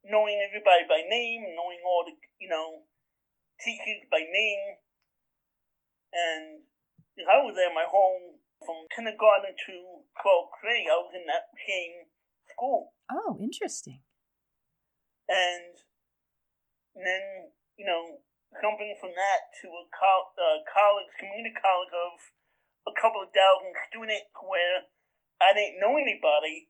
knowing 0.05 0.37
everybody 0.37 0.85
by 0.85 1.01
name, 1.09 1.57
knowing 1.57 1.81
all 1.81 2.05
the, 2.05 2.13
you 2.37 2.49
know, 2.49 2.85
teachers 3.57 4.05
by 4.11 4.21
name. 4.21 4.77
And 6.13 6.63
I 7.23 7.39
was 7.39 7.55
there 7.55 7.71
my 7.71 7.87
whole, 7.87 8.43
from 8.59 8.91
kindergarten 8.91 9.55
to 9.55 9.75
12th 10.19 10.51
grade, 10.59 10.91
I 10.91 10.99
was 10.99 11.15
in 11.15 11.23
that 11.31 11.47
same 11.55 12.11
school. 12.51 12.91
Oh, 13.07 13.39
interesting. 13.39 14.03
And, 15.31 15.73
then, 16.95 17.55
you 17.79 17.87
know, 17.87 18.19
jumping 18.59 18.95
from 18.99 19.15
that 19.15 19.41
to 19.63 19.67
a 19.71 19.83
co- 19.91 20.35
uh, 20.35 20.59
college, 20.67 21.09
community 21.15 21.55
college 21.55 21.93
of 21.95 22.13
a 22.91 22.93
couple 22.99 23.23
of 23.23 23.31
thousand 23.31 23.73
students 23.89 24.31
where 24.43 24.85
I 25.41 25.55
didn't 25.55 25.81
know 25.81 25.97
anybody 25.97 26.69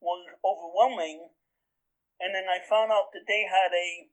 was 0.00 0.24
overwhelming. 0.44 1.32
And 2.20 2.34
then 2.34 2.46
I 2.46 2.62
found 2.62 2.92
out 2.94 3.10
that 3.12 3.26
they 3.26 3.44
had 3.48 3.74
a 3.74 4.08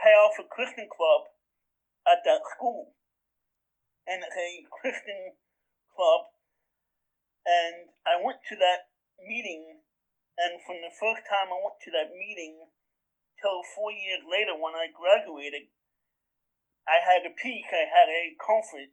Chi 0.00 0.10
Alpha 0.10 0.48
Christian 0.48 0.88
club 0.88 1.28
at 2.08 2.24
that 2.24 2.40
school. 2.56 2.96
And 4.06 4.22
a 4.24 4.66
Christian 4.70 5.38
club. 5.94 6.34
And 7.46 7.90
I 8.06 8.22
went 8.22 8.42
to 8.50 8.56
that 8.58 8.90
meeting, 9.18 9.82
and 10.38 10.62
from 10.62 10.82
the 10.82 10.94
first 10.94 11.26
time 11.26 11.50
I 11.50 11.58
went 11.58 11.78
to 11.86 11.94
that 11.94 12.14
meeting 12.14 12.70
till 13.38 13.66
four 13.74 13.90
years 13.90 14.22
later 14.22 14.54
when 14.54 14.74
I 14.78 14.94
graduated, 14.94 15.70
I 16.86 17.02
had 17.02 17.26
a 17.26 17.34
peak, 17.34 17.66
I 17.70 17.86
had 17.86 18.10
a 18.10 18.34
comfort, 18.38 18.90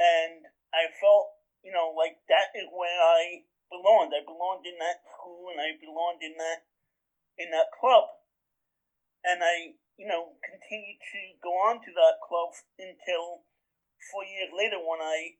and 0.00 0.48
I 0.72 0.88
felt, 1.00 1.36
you 1.64 1.72
know, 1.72 1.92
like 1.96 2.20
that 2.28 2.52
is 2.56 2.68
where 2.72 3.00
I 3.00 3.44
belonged. 3.72 4.12
I 4.12 4.24
belonged 4.24 4.64
in 4.68 4.76
that 4.80 5.04
school, 5.16 5.48
and 5.52 5.60
I 5.60 5.76
belonged 5.80 6.20
in 6.20 6.36
that 6.36 6.68
in 7.36 7.50
that 7.50 7.72
club, 7.74 8.08
and 9.24 9.42
I, 9.42 9.74
you 9.96 10.06
know, 10.06 10.38
continued 10.44 11.00
to 11.00 11.20
go 11.42 11.50
on 11.66 11.82
to 11.82 11.90
that 11.92 12.22
club 12.22 12.54
until 12.78 13.44
four 14.10 14.24
years 14.24 14.52
later 14.52 14.80
when 14.80 15.00
I 15.00 15.38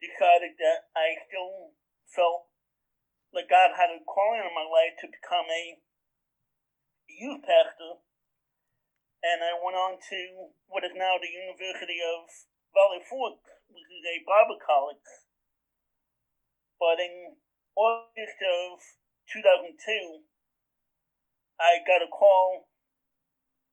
decided 0.00 0.58
that 0.60 0.92
I 0.92 1.16
still 1.28 1.76
felt 2.10 2.50
like 3.32 3.50
God 3.50 3.74
had 3.74 3.90
a 3.90 4.02
calling 4.04 4.44
in 4.44 4.54
my 4.54 4.66
life 4.66 4.98
to 5.02 5.10
become 5.10 5.48
a 5.48 5.80
youth 7.08 7.42
pastor 7.42 8.04
and 9.24 9.40
I 9.40 9.56
went 9.56 9.72
on 9.72 9.96
to 9.96 10.20
what 10.68 10.84
is 10.84 10.92
now 10.92 11.16
the 11.16 11.32
University 11.32 11.96
of 12.04 12.28
Valley 12.76 13.00
Forge, 13.00 13.40
which 13.72 13.88
is 13.88 14.04
a 14.04 14.20
Bible 14.28 14.60
college. 14.60 15.00
But 16.76 17.00
in 17.00 17.40
August 17.72 18.36
of 18.44 18.84
2002, 19.32 20.28
I 21.56 21.80
got 21.88 22.04
a 22.04 22.12
call 22.12 22.68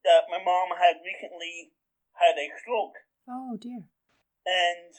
that 0.08 0.32
my 0.32 0.40
mom 0.40 0.72
had 0.80 1.04
recently 1.04 1.76
had 2.16 2.40
a 2.40 2.48
stroke. 2.56 2.96
Oh 3.28 3.60
dear. 3.60 3.91
And 4.46 4.92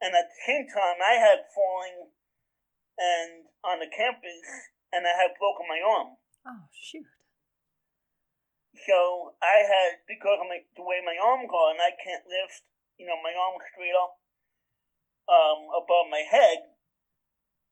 and 0.00 0.12
at 0.12 0.28
the 0.28 0.40
same 0.44 0.66
time 0.68 0.98
I 1.00 1.16
had 1.16 1.48
fallen 1.54 2.12
and 2.98 3.48
on 3.64 3.80
the 3.80 3.90
campus 3.92 4.46
and 4.92 5.06
I 5.06 5.14
had 5.14 5.38
broken 5.38 5.66
my 5.68 5.80
arm. 5.80 6.16
Oh 6.46 6.66
shoot. 6.72 7.06
So 8.84 9.32
I 9.40 9.64
had 9.64 10.04
because 10.04 10.36
of 10.36 10.48
my, 10.52 10.60
the 10.76 10.84
way 10.84 11.00
my 11.00 11.16
arm 11.16 11.48
gone, 11.48 11.80
I 11.80 11.96
can't 11.96 12.28
lift, 12.28 12.60
you 13.00 13.08
know, 13.08 13.16
my 13.24 13.32
arm 13.32 13.56
straight 13.72 13.96
up 13.96 14.20
um, 15.26 15.72
above 15.72 16.12
my 16.12 16.22
head. 16.28 16.76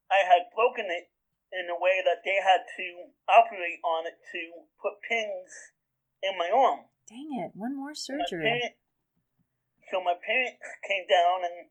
I 0.09 0.25
had 0.25 0.49
broken 0.57 0.89
it 0.89 1.13
in 1.53 1.69
a 1.71 1.79
way 1.79 2.03
that 2.03 2.25
they 2.25 2.41
had 2.41 2.65
to 2.67 2.87
operate 3.29 3.85
on 3.85 4.09
it 4.09 4.19
to 4.33 4.41
put 4.81 5.01
pins 5.05 5.53
in 6.23 6.37
my 6.41 6.51
arm. 6.51 6.89
Dang 7.09 7.45
it! 7.45 7.53
One 7.55 7.77
more 7.77 7.95
surgery. 7.95 8.75
So 9.95 10.03
my 10.03 10.19
parents 10.19 10.59
came 10.83 11.07
down 11.07 11.47
and 11.47 11.71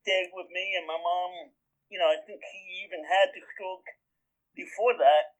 stayed 0.00 0.32
with 0.32 0.48
me, 0.48 0.80
and 0.80 0.88
my 0.88 0.96
mom, 0.96 1.52
you 1.92 2.00
know, 2.00 2.08
I 2.08 2.16
think 2.24 2.40
he 2.40 2.88
even 2.88 3.04
had 3.04 3.36
the 3.36 3.44
stroke 3.52 3.84
before 4.56 4.96
that, 4.96 5.36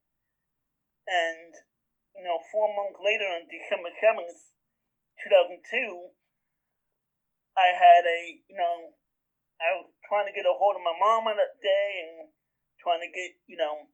and 1.08 1.56
you 2.12 2.20
know, 2.20 2.36
four 2.52 2.68
months 2.76 3.00
later 3.00 3.24
on 3.24 3.48
December 3.48 3.88
7th, 3.96 4.52
2002, 5.64 6.12
I 7.56 7.72
had 7.72 8.04
a, 8.04 8.20
you 8.36 8.52
know, 8.52 8.92
I 9.56 9.80
was 9.80 9.88
trying 10.04 10.28
to 10.28 10.36
get 10.36 10.44
a 10.44 10.52
hold 10.52 10.76
of 10.76 10.84
my 10.84 10.92
mom 11.00 11.24
on 11.24 11.40
that 11.40 11.56
day 11.64 12.04
and 12.04 12.28
trying 12.84 13.00
to 13.00 13.08
get, 13.08 13.32
you 13.48 13.56
know, 13.56 13.88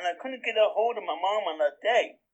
and 0.00 0.08
I 0.08 0.16
couldn't 0.16 0.48
get 0.48 0.56
a 0.56 0.72
hold 0.72 0.96
of 0.96 1.04
my 1.04 1.12
mom 1.12 1.44
on 1.44 1.60
that 1.60 1.76
day. 1.84 2.24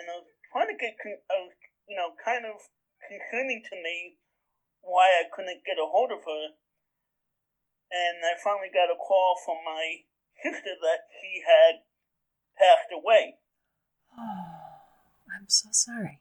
And 0.00 0.08
I 0.08 0.24
was 0.24 0.32
trying 0.48 0.72
to 0.72 0.78
get, 0.80 0.96
I 1.04 1.36
was, 1.44 1.52
you 1.84 2.00
know, 2.00 2.16
kind 2.16 2.48
of 2.48 2.56
concerning 3.04 3.60
to 3.68 3.76
me 3.76 4.23
why 4.84 5.20
I 5.20 5.28
couldn't 5.28 5.64
get 5.64 5.80
a 5.80 5.88
hold 5.88 6.12
of 6.12 6.22
her. 6.24 6.44
And 7.90 8.24
I 8.24 8.36
finally 8.40 8.72
got 8.72 8.92
a 8.92 8.98
call 8.98 9.36
from 9.44 9.64
my 9.64 10.04
sister 10.42 10.74
that 10.80 11.08
she 11.10 11.42
had 11.44 11.84
passed 12.56 12.92
away. 12.92 13.40
Oh, 14.12 15.28
I'm 15.34 15.48
so 15.48 15.68
sorry. 15.72 16.20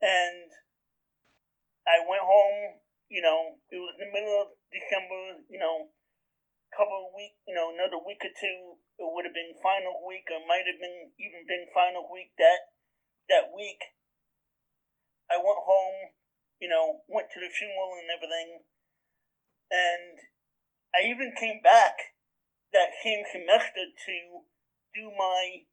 And 0.00 0.48
I 1.86 2.00
went 2.04 2.24
home, 2.24 2.80
you 3.08 3.20
know, 3.20 3.60
it 3.68 3.80
was 3.80 3.96
the 3.98 4.08
middle 4.08 4.48
of 4.48 4.56
December, 4.72 5.44
you 5.50 5.60
know, 5.60 5.92
couple 6.70 7.10
of 7.10 7.14
weeks, 7.14 7.36
you 7.46 7.54
know, 7.54 7.74
another 7.74 7.98
week 7.98 8.22
or 8.22 8.30
two, 8.30 8.78
it 8.98 9.06
would 9.06 9.26
have 9.26 9.34
been 9.34 9.58
final 9.58 9.98
week, 10.06 10.30
or 10.30 10.38
might 10.46 10.66
have 10.70 10.78
been 10.78 11.10
even 11.18 11.42
been 11.44 11.66
final 11.74 12.06
week 12.06 12.30
that 12.38 12.70
that 13.26 13.50
week. 13.50 13.82
I 15.30 15.38
went 15.38 15.62
home, 15.62 16.14
you 16.60 16.68
know, 16.68 17.02
went 17.08 17.32
to 17.32 17.40
the 17.40 17.50
funeral 17.50 17.96
and 17.96 18.12
everything, 18.12 18.62
and 19.72 20.14
I 20.94 21.08
even 21.08 21.32
came 21.34 21.64
back 21.64 22.14
that 22.72 22.94
same 23.02 23.24
semester 23.32 23.90
to 23.90 24.16
do 24.94 25.10
my 25.16 25.66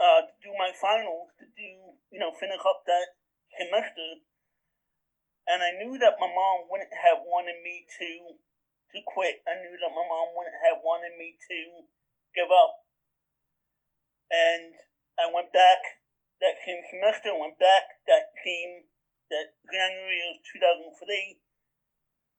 uh, 0.00 0.26
do 0.42 0.50
my 0.58 0.74
finals, 0.74 1.30
to 1.38 1.46
do, 1.54 1.98
you 2.10 2.18
know, 2.18 2.34
finish 2.34 2.60
up 2.66 2.82
that 2.86 3.14
semester. 3.54 4.22
And 5.46 5.60
I 5.62 5.76
knew 5.76 6.00
that 6.00 6.18
my 6.18 6.26
mom 6.26 6.66
wouldn't 6.72 6.94
have 7.04 7.22
wanted 7.22 7.60
me 7.62 7.84
to 8.00 8.40
to 8.94 8.98
quit. 9.02 9.42
I 9.44 9.58
knew 9.58 9.74
that 9.74 9.92
my 9.92 10.06
mom 10.06 10.32
wouldn't 10.38 10.60
have 10.62 10.80
wanted 10.80 11.18
me 11.18 11.34
to 11.34 11.58
give 12.32 12.48
up. 12.48 12.86
And 14.30 14.74
I 15.18 15.30
went 15.30 15.52
back 15.52 15.82
that 16.40 16.62
same 16.62 16.82
semester, 16.88 17.34
went 17.34 17.58
back 17.58 18.02
that 18.06 18.34
same, 18.42 18.86
that 19.30 19.56
January 19.70 20.20
of 20.32 20.42
2003, 20.42 21.40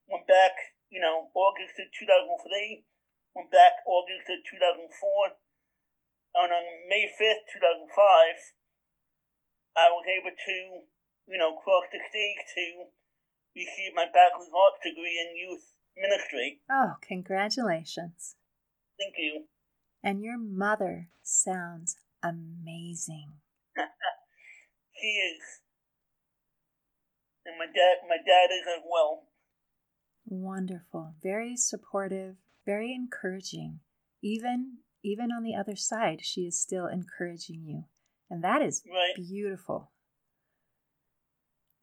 went 0.10 0.28
back, 0.28 0.54
you 0.90 1.02
know, 1.02 1.32
August 1.34 1.78
of 1.82 1.90
2003, 1.90 2.86
went 3.34 3.50
back 3.52 3.82
August 3.86 4.30
of 4.30 4.40
2004, 4.46 5.38
and 6.36 6.52
on 6.52 6.66
May 6.90 7.08
5th, 7.10 7.48
2005, 7.54 7.90
I 9.76 9.88
was 9.92 10.06
able 10.08 10.36
to, 10.36 10.58
you 11.28 11.38
know, 11.40 11.56
cross 11.60 11.88
the 11.92 12.00
stage 12.00 12.44
to 12.56 12.66
receive 13.56 13.96
my 13.96 14.06
bachelor's 14.06 14.52
arts 14.52 14.84
degree 14.84 15.20
in 15.20 15.36
youth 15.36 15.76
ministry. 15.98 16.62
Oh, 16.70 16.96
congratulations. 17.02 18.36
Thank 19.00 19.16
you. 19.18 19.46
And 20.04 20.22
your 20.22 20.38
mother 20.38 21.10
sounds 21.24 21.96
amazing. 22.22 23.34
she 25.02 25.08
is. 25.08 25.65
And 27.46 27.58
my 27.58 27.66
dad 27.66 28.08
my 28.08 28.18
dad 28.18 28.54
is 28.54 28.66
as 28.68 28.84
well. 28.90 29.28
Wonderful. 30.26 31.14
Very 31.22 31.56
supportive, 31.56 32.36
very 32.66 32.94
encouraging. 32.94 33.80
Even 34.22 34.78
even 35.04 35.32
on 35.32 35.44
the 35.44 35.56
other 35.56 35.76
side, 35.76 36.26
she 36.26 36.42
is 36.42 36.60
still 36.60 36.88
encouraging 36.88 37.64
you. 37.64 37.86
And 38.30 38.44
that 38.44 38.62
is 38.62 38.82
right. 38.88 39.14
beautiful. 39.16 39.92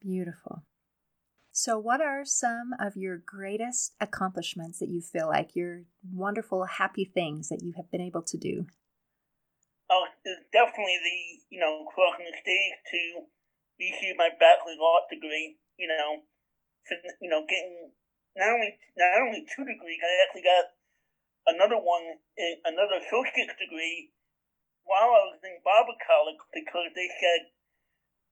Beautiful. 0.01 0.65
So, 1.55 1.77
what 1.77 2.01
are 2.01 2.25
some 2.25 2.73
of 2.79 2.97
your 2.97 3.17
greatest 3.17 3.93
accomplishments 4.01 4.79
that 4.79 4.89
you 4.89 5.01
feel 5.01 5.27
like 5.27 5.55
your 5.55 5.83
wonderful, 6.11 6.65
happy 6.65 7.05
things 7.05 7.47
that 7.49 7.61
you 7.61 7.73
have 7.77 7.89
been 7.91 8.01
able 8.01 8.23
to 8.23 8.37
do? 8.37 8.65
Oh, 9.89 10.05
it's 10.25 10.41
definitely 10.51 10.97
the, 11.03 11.55
you 11.55 11.59
know, 11.59 11.85
crossing 11.93 12.25
the 12.25 12.35
stage 12.41 12.73
to 12.91 13.27
receive 13.79 14.17
my 14.17 14.29
bachelor's 14.35 14.81
art 14.81 15.09
degree. 15.09 15.57
You 15.77 15.89
know, 15.89 16.23
you 17.21 17.29
know, 17.29 17.45
getting 17.49 17.91
not 18.35 18.53
only 18.53 18.77
not 18.97 19.21
only 19.21 19.45
two 19.45 19.65
degrees, 19.65 20.01
I 20.01 20.11
actually 20.25 20.45
got 20.45 20.65
another 21.47 21.77
one, 21.77 22.19
another 22.65 23.01
associate's 23.03 23.57
degree 23.59 24.13
while 24.83 25.15
I 25.15 25.23
was 25.31 25.39
in 25.43 25.63
Bible 25.63 25.95
college 26.03 26.39
because 26.51 26.91
they 26.95 27.07
said, 27.19 27.51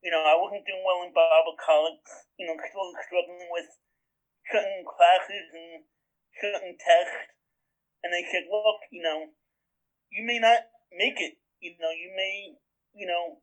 you 0.03 0.11
know, 0.11 0.23
I 0.23 0.35
wasn't 0.35 0.67
doing 0.67 0.83
well 0.83 1.05
in 1.05 1.15
Bible 1.15 1.55
college, 1.61 2.01
you 2.35 2.47
know, 2.47 2.57
still 2.57 2.91
struggling 3.07 3.47
with 3.53 3.69
certain 4.49 4.83
classes 4.83 5.47
and 5.53 5.85
certain 6.41 6.73
tests. 6.75 7.31
And 8.03 8.09
they 8.09 8.25
said, 8.33 8.49
look, 8.49 8.81
you 8.89 9.05
know, 9.05 9.29
you 10.09 10.25
may 10.25 10.41
not 10.41 10.65
make 10.91 11.21
it. 11.21 11.37
You 11.61 11.77
know, 11.77 11.93
you 11.93 12.09
may, 12.17 12.57
you 12.97 13.05
know, 13.05 13.37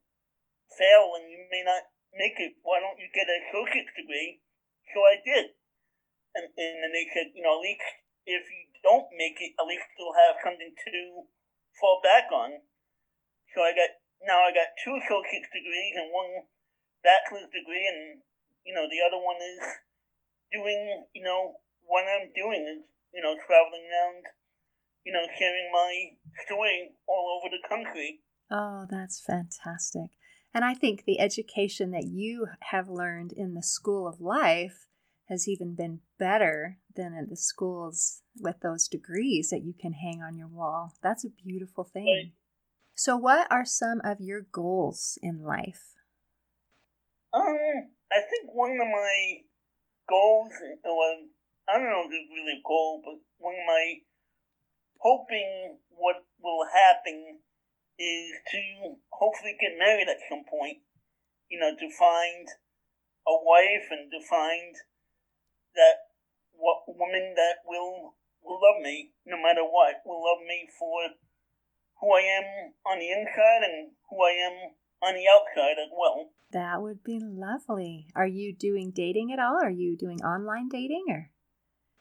fail 0.76 1.16
and 1.16 1.30
you 1.30 1.46
may 1.48 1.64
not 1.64 1.88
make 2.12 2.36
it. 2.40 2.58
Why 2.62 2.80
don't 2.80 2.98
you 3.00 3.08
get 3.12 3.28
an 3.28 3.40
associate's 3.48 3.94
degree? 3.96 4.42
So 4.92 5.04
I 5.04 5.20
did. 5.20 5.54
And, 6.36 6.44
and 6.48 6.74
then 6.84 6.92
they 6.92 7.08
said, 7.12 7.32
you 7.32 7.42
know, 7.42 7.56
at 7.56 7.64
least 7.64 7.84
if 8.28 8.44
you 8.44 8.62
don't 8.84 9.08
make 9.16 9.40
it, 9.40 9.56
at 9.56 9.66
least 9.66 9.88
you'll 9.96 10.16
have 10.16 10.36
something 10.44 10.72
to 10.72 10.94
fall 11.80 12.00
back 12.04 12.28
on. 12.28 12.60
So 13.56 13.64
I 13.64 13.72
got 13.72 13.96
now 14.22 14.44
I 14.44 14.52
got 14.52 14.76
two 14.84 14.92
associate's 14.98 15.48
degrees 15.48 15.94
and 15.96 16.12
one 16.12 16.44
bachelor's 17.00 17.48
degree, 17.48 17.86
and 17.88 18.20
you 18.66 18.74
know 18.76 18.84
the 18.84 19.00
other 19.00 19.16
one 19.16 19.40
is 19.40 19.64
doing 20.52 21.08
you 21.14 21.24
know 21.24 21.56
what 21.86 22.04
I'm 22.04 22.28
doing 22.36 22.62
is 22.68 22.84
you 23.14 23.22
know 23.24 23.34
traveling 23.48 23.88
around, 23.88 24.28
you 25.04 25.12
know 25.16 25.24
sharing 25.38 25.72
my 25.72 26.18
story 26.44 26.92
all 27.08 27.40
over 27.40 27.48
the 27.48 27.64
country. 27.64 28.20
Oh, 28.50 28.86
that's 28.88 29.20
fantastic. 29.20 30.12
And 30.54 30.64
I 30.64 30.74
think 30.74 31.04
the 31.04 31.20
education 31.20 31.90
that 31.92 32.06
you 32.06 32.46
have 32.60 32.88
learned 32.88 33.32
in 33.32 33.54
the 33.54 33.62
school 33.62 34.08
of 34.08 34.20
life 34.20 34.86
has 35.28 35.46
even 35.46 35.74
been 35.74 36.00
better 36.18 36.78
than 36.96 37.12
in 37.12 37.28
the 37.28 37.36
schools 37.36 38.22
with 38.40 38.60
those 38.60 38.88
degrees 38.88 39.50
that 39.50 39.62
you 39.62 39.74
can 39.78 39.92
hang 39.92 40.22
on 40.22 40.36
your 40.36 40.48
wall. 40.48 40.94
That's 41.02 41.24
a 41.24 41.28
beautiful 41.28 41.84
thing. 41.84 42.06
Right. 42.06 42.32
So, 42.94 43.16
what 43.16 43.46
are 43.50 43.64
some 43.64 44.00
of 44.02 44.20
your 44.20 44.42
goals 44.50 45.18
in 45.22 45.42
life? 45.44 45.94
Um, 47.32 47.92
I 48.10 48.20
think 48.24 48.50
one 48.52 48.72
of 48.72 48.88
my 48.88 49.44
goals, 50.08 50.50
was, 50.84 51.28
I 51.68 51.78
don't 51.78 51.90
know 51.90 52.04
if 52.06 52.12
it's 52.12 52.32
really 52.32 52.58
a 52.58 52.66
goal, 52.66 53.02
but 53.04 53.20
one 53.36 53.54
of 53.54 53.66
my 53.66 53.94
hoping 54.98 55.78
what 55.90 56.16
will 56.42 56.66
happen 56.72 57.38
is 57.98 58.30
to 58.54 58.96
hopefully 59.10 59.58
get 59.60 59.78
married 59.78 60.08
at 60.08 60.22
some 60.30 60.46
point. 60.46 60.78
You 61.50 61.58
know, 61.60 61.74
to 61.74 61.88
find 61.98 62.46
a 63.26 63.34
wife 63.42 63.88
and 63.90 64.10
to 64.10 64.20
find 64.24 64.76
that 65.74 66.08
what 66.52 66.86
woman 66.86 67.34
that 67.36 67.66
will 67.66 68.14
will 68.42 68.60
love 68.62 68.80
me 68.82 69.12
no 69.26 69.36
matter 69.36 69.62
what, 69.62 70.00
will 70.06 70.22
love 70.22 70.40
me 70.46 70.68
for 70.78 71.12
who 72.00 72.14
I 72.14 72.22
am 72.22 72.72
on 72.86 72.98
the 72.98 73.10
inside 73.10 73.62
and 73.66 73.92
who 74.08 74.22
I 74.22 74.32
am 74.38 74.56
on 75.02 75.14
the 75.14 75.26
outside 75.28 75.78
as 75.78 75.90
well. 75.92 76.30
That 76.52 76.80
would 76.80 77.04
be 77.04 77.20
lovely. 77.20 78.08
Are 78.14 78.26
you 78.26 78.54
doing 78.54 78.92
dating 78.94 79.32
at 79.32 79.38
all? 79.38 79.58
Are 79.62 79.70
you 79.70 79.96
doing 79.96 80.22
online 80.22 80.68
dating 80.68 81.04
or? 81.10 81.30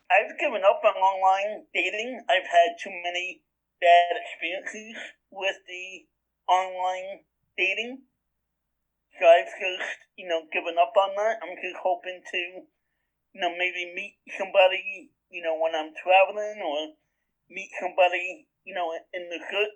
I've 0.08 0.40
given 0.40 0.62
up 0.64 0.80
on 0.86 0.96
online 0.96 1.66
dating. 1.74 2.24
I've 2.30 2.48
had 2.48 2.80
too 2.80 2.92
many 3.04 3.44
bad 3.82 4.16
experiences 4.16 4.96
with 5.32 5.56
the 5.68 6.06
online 6.52 7.26
dating. 7.58 8.04
So 9.20 9.26
I've 9.26 9.50
just, 9.50 9.90
you 10.16 10.28
know, 10.28 10.46
given 10.54 10.76
up 10.78 10.94
on 10.96 11.16
that. 11.16 11.42
I'm 11.42 11.58
just 11.58 11.78
hoping 11.82 12.22
to, 12.22 12.38
you 13.34 13.42
know, 13.42 13.52
maybe 13.58 13.92
meet 13.96 14.18
somebody, 14.38 15.12
you 15.30 15.42
know, 15.42 15.58
when 15.58 15.74
I'm 15.74 15.92
traveling 15.98 16.62
or 16.62 16.94
meet 17.50 17.72
somebody 17.82 18.48
you 18.68 18.76
know, 18.76 18.92
in 19.14 19.30
the 19.30 19.40
good. 19.50 19.70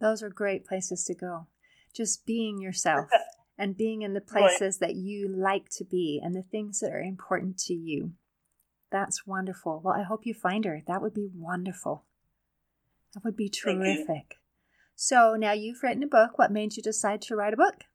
Those 0.00 0.22
are 0.22 0.30
great 0.30 0.64
places 0.64 1.04
to 1.04 1.14
go. 1.14 1.46
Just 1.94 2.24
being 2.24 2.58
yourself 2.58 3.08
and 3.58 3.76
being 3.76 4.02
in 4.02 4.14
the 4.14 4.22
places 4.22 4.78
right. 4.80 4.88
that 4.88 4.96
you 4.96 5.28
like 5.28 5.68
to 5.76 5.84
be 5.84 6.20
and 6.22 6.34
the 6.34 6.42
things 6.42 6.80
that 6.80 6.92
are 6.92 7.00
important 7.00 7.58
to 7.58 7.74
you. 7.74 8.12
That's 8.90 9.26
wonderful. 9.26 9.82
Well, 9.84 9.94
I 9.94 10.02
hope 10.02 10.24
you 10.24 10.32
find 10.32 10.64
her. 10.64 10.82
That 10.86 11.02
would 11.02 11.12
be 11.12 11.28
wonderful. 11.34 12.05
That 13.16 13.24
would 13.24 13.36
be 13.40 13.48
terrific. 13.48 14.36
So 14.94 15.40
now 15.40 15.56
you've 15.56 15.80
written 15.80 16.04
a 16.04 16.06
book. 16.06 16.36
What 16.36 16.52
made 16.52 16.76
you 16.76 16.82
decide 16.84 17.24
to 17.24 17.34
write 17.34 17.56
a 17.56 17.56
book? 17.56 17.88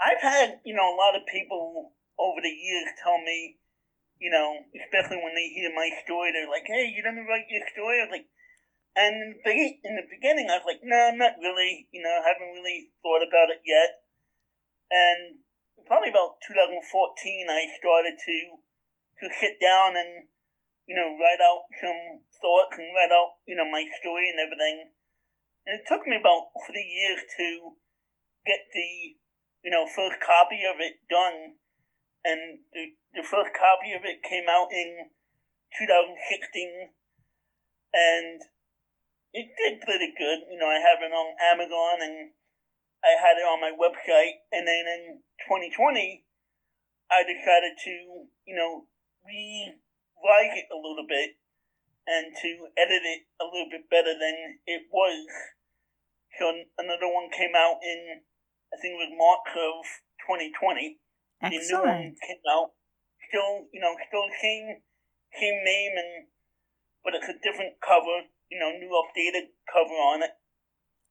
I've 0.00 0.24
had, 0.24 0.64
you 0.64 0.72
know, 0.72 0.88
a 0.88 0.96
lot 0.96 1.12
of 1.12 1.28
people 1.28 1.92
over 2.16 2.40
the 2.40 2.48
years 2.48 2.88
tell 3.04 3.20
me, 3.20 3.60
you 4.16 4.32
know, 4.32 4.64
especially 4.72 5.20
when 5.20 5.36
they 5.36 5.52
hear 5.52 5.68
my 5.76 5.92
story, 6.08 6.32
they're 6.32 6.48
like, 6.48 6.64
"Hey, 6.64 6.88
you 6.88 7.04
didn't 7.04 7.28
write 7.28 7.52
your 7.52 7.68
story?" 7.68 8.00
I 8.00 8.04
was 8.08 8.16
like, 8.16 8.28
and 8.96 9.36
in 9.44 9.94
the 10.00 10.08
beginning, 10.08 10.48
I 10.48 10.56
was 10.56 10.64
like, 10.64 10.80
"No, 10.82 11.12
not 11.12 11.36
really. 11.36 11.86
You 11.92 12.00
know, 12.00 12.16
I 12.24 12.32
haven't 12.32 12.56
really 12.56 12.88
thought 13.02 13.20
about 13.20 13.50
it 13.50 13.60
yet." 13.62 14.00
And 14.90 15.44
probably 15.84 16.08
about 16.08 16.40
2014, 16.48 16.80
I 17.50 17.68
started 17.76 18.16
to 18.16 18.38
to 19.20 19.34
sit 19.36 19.60
down 19.60 19.98
and 19.98 20.28
you 20.86 20.96
know 20.96 21.12
write 21.20 21.44
out 21.44 21.68
some 21.76 22.24
thoughts 22.40 22.78
and 22.78 22.94
read 22.94 23.12
out 23.12 23.42
you 23.46 23.56
know 23.56 23.68
my 23.68 23.84
story 24.00 24.30
and 24.30 24.40
everything. 24.40 24.90
And 25.66 25.80
it 25.80 25.84
took 25.86 26.06
me 26.06 26.16
about 26.16 26.54
three 26.64 26.86
years 26.86 27.20
to 27.38 27.76
get 28.46 28.66
the 28.72 29.18
you 29.64 29.70
know 29.70 29.86
first 29.86 30.18
copy 30.22 30.62
of 30.64 30.80
it 30.80 31.02
done 31.10 31.58
and 32.24 32.60
the, 32.74 32.92
the 33.14 33.24
first 33.24 33.54
copy 33.54 33.94
of 33.94 34.02
it 34.04 34.20
came 34.26 34.44
out 34.50 34.68
in 34.68 35.08
2016, 35.76 36.92
and 37.94 38.40
it 39.32 39.48
did 39.56 39.80
pretty 39.84 40.12
good. 40.16 40.48
You 40.50 40.58
know, 40.58 40.68
I 40.68 40.80
have 40.80 41.00
it 41.00 41.12
on 41.12 41.36
Amazon 41.40 42.02
and 42.02 42.16
I 43.04 43.14
had 43.16 43.38
it 43.38 43.46
on 43.46 43.62
my 43.62 43.72
website, 43.72 44.42
and 44.50 44.66
then 44.66 44.84
in 44.84 45.02
2020, 45.46 46.24
I 47.08 47.22
decided 47.22 47.78
to, 47.84 47.94
you 48.44 48.56
know, 48.56 48.84
rewrite 49.24 50.58
it 50.58 50.68
a 50.72 50.76
little 50.76 51.06
bit 51.08 51.38
and 52.08 52.32
to 52.32 52.48
edit 52.80 53.04
it 53.04 53.28
a 53.36 53.44
little 53.44 53.68
bit 53.68 53.84
better 53.92 54.16
than 54.16 54.58
it 54.64 54.88
was. 54.88 55.28
So 56.40 56.48
another 56.80 57.12
one 57.12 57.28
came 57.28 57.52
out 57.52 57.76
in, 57.84 58.24
I 58.72 58.76
think 58.80 58.96
it 58.96 59.02
was 59.04 59.12
March 59.12 59.52
of 59.52 59.84
2020. 60.24 60.96
Excellent. 61.42 61.60
The 61.60 61.68
new 61.68 61.82
one 61.84 62.16
came 62.24 62.44
out. 62.48 62.72
Still, 63.28 63.68
you 63.76 63.80
know, 63.84 63.92
still 64.08 64.24
same 64.40 64.80
same 65.36 65.60
name 65.64 65.92
and 65.96 66.26
but 67.04 67.14
it's 67.14 67.28
a 67.28 67.38
different 67.42 67.74
cover, 67.80 68.26
you 68.50 68.58
know, 68.58 68.70
new 68.70 68.90
updated 68.90 69.48
cover 69.72 69.94
on 69.94 70.22
it. 70.22 70.30